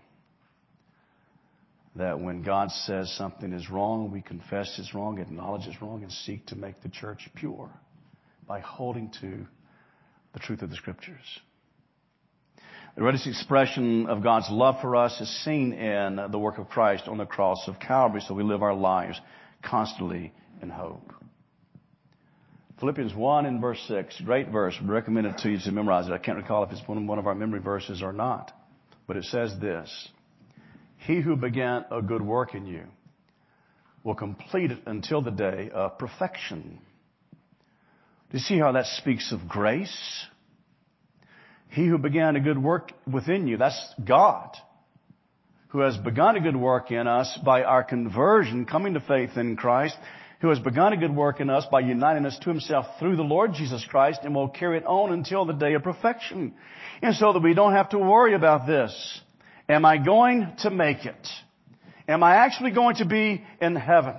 that 1.97 2.19
when 2.19 2.43
God 2.43 2.71
says 2.71 3.11
something 3.17 3.53
is 3.53 3.69
wrong, 3.69 4.11
we 4.11 4.21
confess 4.21 4.77
it's 4.79 4.93
wrong, 4.93 5.19
acknowledge 5.19 5.67
it's 5.67 5.81
wrong, 5.81 6.03
and 6.03 6.11
seek 6.11 6.45
to 6.47 6.55
make 6.55 6.81
the 6.81 6.89
church 6.89 7.29
pure 7.35 7.69
by 8.47 8.59
holding 8.59 9.11
to 9.21 9.45
the 10.33 10.39
truth 10.39 10.61
of 10.61 10.69
the 10.69 10.75
scriptures. 10.75 11.39
The 12.95 13.01
greatest 13.01 13.27
expression 13.27 14.07
of 14.07 14.23
God's 14.23 14.49
love 14.49 14.81
for 14.81 14.95
us 14.95 15.19
is 15.21 15.43
seen 15.43 15.73
in 15.73 16.19
the 16.31 16.39
work 16.39 16.57
of 16.57 16.69
Christ 16.69 17.07
on 17.07 17.17
the 17.17 17.25
cross 17.25 17.67
of 17.67 17.79
Calvary, 17.79 18.21
so 18.21 18.33
we 18.33 18.43
live 18.43 18.63
our 18.63 18.73
lives 18.73 19.19
constantly 19.63 20.33
in 20.61 20.69
hope. 20.69 21.13
Philippians 22.79 23.13
1 23.13 23.45
in 23.47 23.59
verse 23.59 23.83
6, 23.87 24.21
great 24.21 24.49
verse, 24.49 24.75
we 24.81 24.87
recommend 24.87 25.27
it 25.27 25.37
to 25.39 25.49
you 25.49 25.57
to 25.59 25.71
memorize 25.71 26.07
it. 26.07 26.11
I 26.11 26.19
can't 26.19 26.37
recall 26.37 26.63
if 26.63 26.71
it's 26.71 26.87
one 26.87 27.17
of 27.17 27.27
our 27.27 27.35
memory 27.35 27.59
verses 27.59 28.03
or 28.03 28.13
not, 28.13 28.51
but 29.07 29.17
it 29.17 29.25
says 29.25 29.55
this, 29.59 30.09
he 30.97 31.21
who 31.21 31.35
began 31.35 31.85
a 31.91 32.01
good 32.01 32.21
work 32.21 32.55
in 32.55 32.65
you 32.65 32.83
will 34.03 34.15
complete 34.15 34.71
it 34.71 34.79
until 34.85 35.21
the 35.21 35.31
day 35.31 35.69
of 35.73 35.97
perfection. 35.97 36.79
Do 38.29 38.37
you 38.37 38.43
see 38.43 38.57
how 38.57 38.71
that 38.73 38.85
speaks 38.85 39.31
of 39.31 39.47
grace? 39.47 40.25
He 41.69 41.85
who 41.85 41.97
began 41.97 42.35
a 42.35 42.39
good 42.39 42.61
work 42.61 42.91
within 43.11 43.47
you, 43.47 43.57
that's 43.57 43.93
God, 44.03 44.55
who 45.69 45.79
has 45.79 45.97
begun 45.97 46.37
a 46.37 46.41
good 46.41 46.55
work 46.55 46.91
in 46.91 47.07
us 47.07 47.37
by 47.43 47.63
our 47.63 47.83
conversion, 47.83 48.65
coming 48.65 48.93
to 48.93 49.01
faith 49.01 49.31
in 49.35 49.57
Christ, 49.57 49.97
who 50.39 50.49
has 50.49 50.59
begun 50.59 50.93
a 50.93 50.97
good 50.97 51.15
work 51.15 51.39
in 51.39 51.49
us 51.49 51.65
by 51.71 51.79
uniting 51.79 52.25
us 52.25 52.37
to 52.39 52.49
himself 52.49 52.85
through 52.99 53.15
the 53.15 53.23
Lord 53.23 53.53
Jesus 53.53 53.85
Christ 53.89 54.21
and 54.23 54.35
will 54.35 54.49
carry 54.49 54.77
it 54.77 54.85
on 54.85 55.11
until 55.11 55.45
the 55.45 55.53
day 55.53 55.73
of 55.73 55.83
perfection. 55.83 56.53
And 57.01 57.15
so 57.15 57.33
that 57.33 57.43
we 57.43 57.53
don't 57.53 57.73
have 57.73 57.89
to 57.89 57.99
worry 57.99 58.33
about 58.33 58.67
this. 58.67 59.21
Am 59.69 59.85
I 59.85 59.97
going 59.97 60.53
to 60.59 60.69
make 60.69 61.05
it? 61.05 61.27
Am 62.07 62.23
I 62.23 62.35
actually 62.35 62.71
going 62.71 62.95
to 62.95 63.05
be 63.05 63.43
in 63.61 63.75
heaven? 63.75 64.15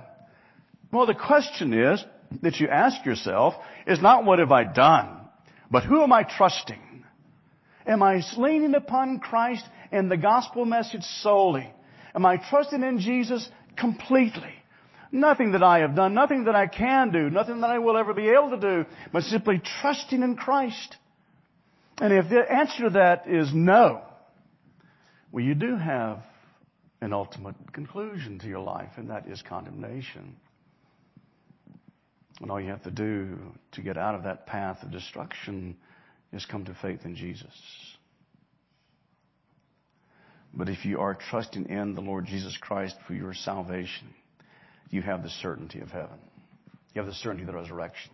Well, 0.91 1.07
the 1.07 1.15
question 1.15 1.73
is 1.73 2.03
that 2.41 2.59
you 2.59 2.67
ask 2.67 3.05
yourself 3.05 3.55
is 3.87 4.01
not 4.01 4.25
what 4.25 4.39
have 4.39 4.51
I 4.51 4.63
done, 4.63 5.17
but 5.71 5.83
who 5.83 6.03
am 6.03 6.13
I 6.13 6.23
trusting? 6.23 6.81
Am 7.87 8.03
I 8.03 8.21
leaning 8.37 8.75
upon 8.75 9.19
Christ 9.19 9.65
and 9.91 10.11
the 10.11 10.17
gospel 10.17 10.65
message 10.65 11.03
solely? 11.21 11.71
Am 12.13 12.25
I 12.25 12.37
trusting 12.37 12.83
in 12.83 12.99
Jesus 12.99 13.49
completely? 13.75 14.53
Nothing 15.11 15.53
that 15.53 15.63
I 15.63 15.79
have 15.79 15.95
done, 15.95 16.13
nothing 16.13 16.43
that 16.43 16.55
I 16.55 16.67
can 16.67 17.11
do, 17.11 17.31
nothing 17.31 17.61
that 17.61 17.71
I 17.71 17.79
will 17.79 17.97
ever 17.97 18.13
be 18.13 18.29
able 18.29 18.51
to 18.51 18.59
do, 18.59 18.85
but 19.11 19.23
simply 19.23 19.59
trusting 19.81 20.21
in 20.21 20.35
Christ. 20.35 20.97
And 21.97 22.13
if 22.13 22.29
the 22.29 22.41
answer 22.51 22.83
to 22.83 22.89
that 22.91 23.27
is 23.27 23.49
no, 23.51 24.03
well, 25.31 25.43
you 25.43 25.55
do 25.55 25.75
have 25.75 26.23
an 27.01 27.13
ultimate 27.13 27.55
conclusion 27.71 28.39
to 28.39 28.47
your 28.47 28.59
life, 28.59 28.91
and 28.97 29.09
that 29.09 29.27
is 29.27 29.41
condemnation. 29.47 30.35
And 32.41 32.49
all 32.49 32.59
you 32.59 32.69
have 32.69 32.83
to 32.83 32.91
do 32.91 33.37
to 33.73 33.81
get 33.81 33.97
out 33.97 34.15
of 34.15 34.23
that 34.23 34.47
path 34.47 34.81
of 34.81 34.91
destruction 34.91 35.77
is 36.31 36.45
come 36.45 36.65
to 36.65 36.73
faith 36.81 37.01
in 37.05 37.15
Jesus. 37.15 37.53
But 40.53 40.69
if 40.69 40.85
you 40.85 40.99
are 40.99 41.15
trusting 41.29 41.69
in 41.69 41.95
the 41.95 42.01
Lord 42.01 42.25
Jesus 42.25 42.57
Christ 42.59 42.95
for 43.07 43.13
your 43.13 43.33
salvation, 43.33 44.13
you 44.89 45.01
have 45.01 45.21
the 45.21 45.29
certainty 45.29 45.79
of 45.79 45.89
heaven. 45.89 46.17
You 46.93 47.01
have 47.01 47.07
the 47.07 47.13
certainty 47.15 47.43
of 47.43 47.47
the 47.47 47.53
resurrection. 47.53 48.11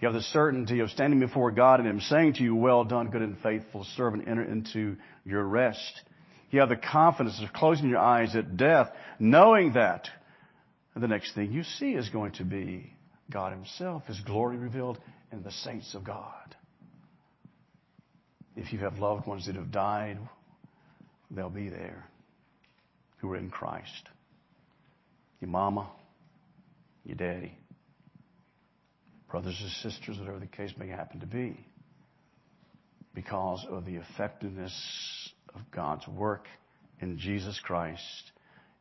You 0.00 0.06
have 0.08 0.14
the 0.14 0.22
certainty 0.22 0.80
of 0.80 0.90
standing 0.90 1.20
before 1.20 1.50
God 1.50 1.80
and 1.80 1.88
Him 1.88 2.00
saying 2.00 2.34
to 2.34 2.42
you, 2.42 2.54
Well 2.54 2.84
done, 2.84 3.08
good 3.08 3.22
and 3.22 3.38
faithful 3.38 3.84
servant, 3.96 4.28
enter 4.28 4.42
into 4.42 4.96
your 5.26 5.42
rest. 5.42 6.00
You 6.50 6.60
have 6.60 6.68
the 6.68 6.76
confidence 6.76 7.40
of 7.42 7.52
closing 7.52 7.88
your 7.88 7.98
eyes 7.98 8.34
at 8.36 8.56
death, 8.56 8.88
knowing 9.18 9.72
that 9.74 10.08
the 10.94 11.08
next 11.08 11.34
thing 11.34 11.52
you 11.52 11.64
see 11.64 11.92
is 11.92 12.08
going 12.08 12.32
to 12.32 12.44
be 12.44 12.94
God 13.30 13.52
Himself, 13.52 14.04
His 14.06 14.20
glory 14.20 14.56
revealed, 14.56 14.98
and 15.32 15.44
the 15.44 15.50
saints 15.50 15.94
of 15.94 16.04
God. 16.04 16.54
If 18.54 18.72
you 18.72 18.78
have 18.78 18.98
loved 18.98 19.26
ones 19.26 19.46
that 19.46 19.56
have 19.56 19.70
died, 19.70 20.18
they'll 21.30 21.50
be 21.50 21.68
there. 21.68 22.08
who 23.18 23.32
are 23.32 23.36
in 23.36 23.50
Christ. 23.50 24.08
Your 25.40 25.50
mama, 25.50 25.90
your 27.04 27.16
daddy, 27.16 27.52
brothers 29.30 29.58
and 29.60 29.70
sisters, 29.92 30.18
whatever 30.18 30.38
the 30.38 30.46
case 30.46 30.72
may 30.78 30.88
happen 30.88 31.20
to 31.20 31.26
be, 31.26 31.66
because 33.16 33.66
of 33.70 33.86
the 33.86 33.96
effectiveness 33.96 35.32
of 35.54 35.62
God's 35.74 36.06
work 36.06 36.46
in 37.00 37.18
Jesus 37.18 37.58
Christ 37.64 38.30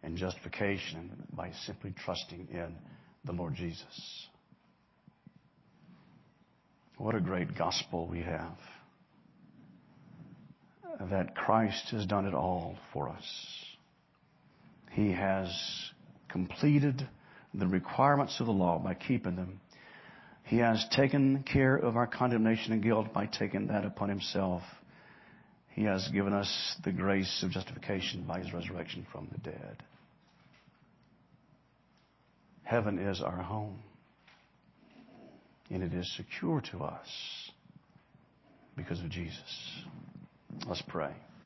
and 0.03 0.17
justification 0.17 1.09
by 1.33 1.51
simply 1.65 1.93
trusting 2.03 2.49
in 2.51 2.75
the 3.23 3.31
Lord 3.31 3.55
Jesus. 3.55 4.27
What 6.97 7.15
a 7.15 7.21
great 7.21 7.57
gospel 7.57 8.07
we 8.07 8.23
have. 8.23 8.57
That 11.09 11.33
Christ 11.35 11.91
has 11.91 12.05
done 12.05 12.25
it 12.25 12.33
all 12.33 12.77
for 12.91 13.07
us. 13.07 13.25
He 14.91 15.13
has 15.13 15.49
completed 16.29 17.07
the 17.53 17.67
requirements 17.67 18.41
of 18.41 18.47
the 18.47 18.51
law 18.51 18.79
by 18.79 18.95
keeping 18.95 19.37
them. 19.37 19.61
He 20.45 20.57
has 20.57 20.85
taken 20.91 21.43
care 21.43 21.75
of 21.75 21.97
our 21.97 22.05
condemnation 22.05 22.71
and 22.73 22.83
guilt 22.83 23.11
by 23.13 23.25
taking 23.25 23.67
that 23.67 23.83
upon 23.83 24.09
himself. 24.09 24.61
He 25.73 25.83
has 25.83 26.07
given 26.09 26.33
us 26.33 26.75
the 26.83 26.91
grace 26.91 27.43
of 27.43 27.51
justification 27.51 28.23
by 28.27 28.39
his 28.39 28.53
resurrection 28.53 29.05
from 29.11 29.27
the 29.31 29.39
dead. 29.39 29.83
Heaven 32.63 32.99
is 32.99 33.21
our 33.21 33.41
home. 33.41 33.79
And 35.71 35.81
it 35.81 35.93
is 35.93 36.11
secure 36.15 36.61
to 36.71 36.83
us 36.83 37.07
because 38.77 38.99
of 38.99 39.09
Jesus. 39.09 39.81
Let's 40.67 40.83
pray. 40.87 41.11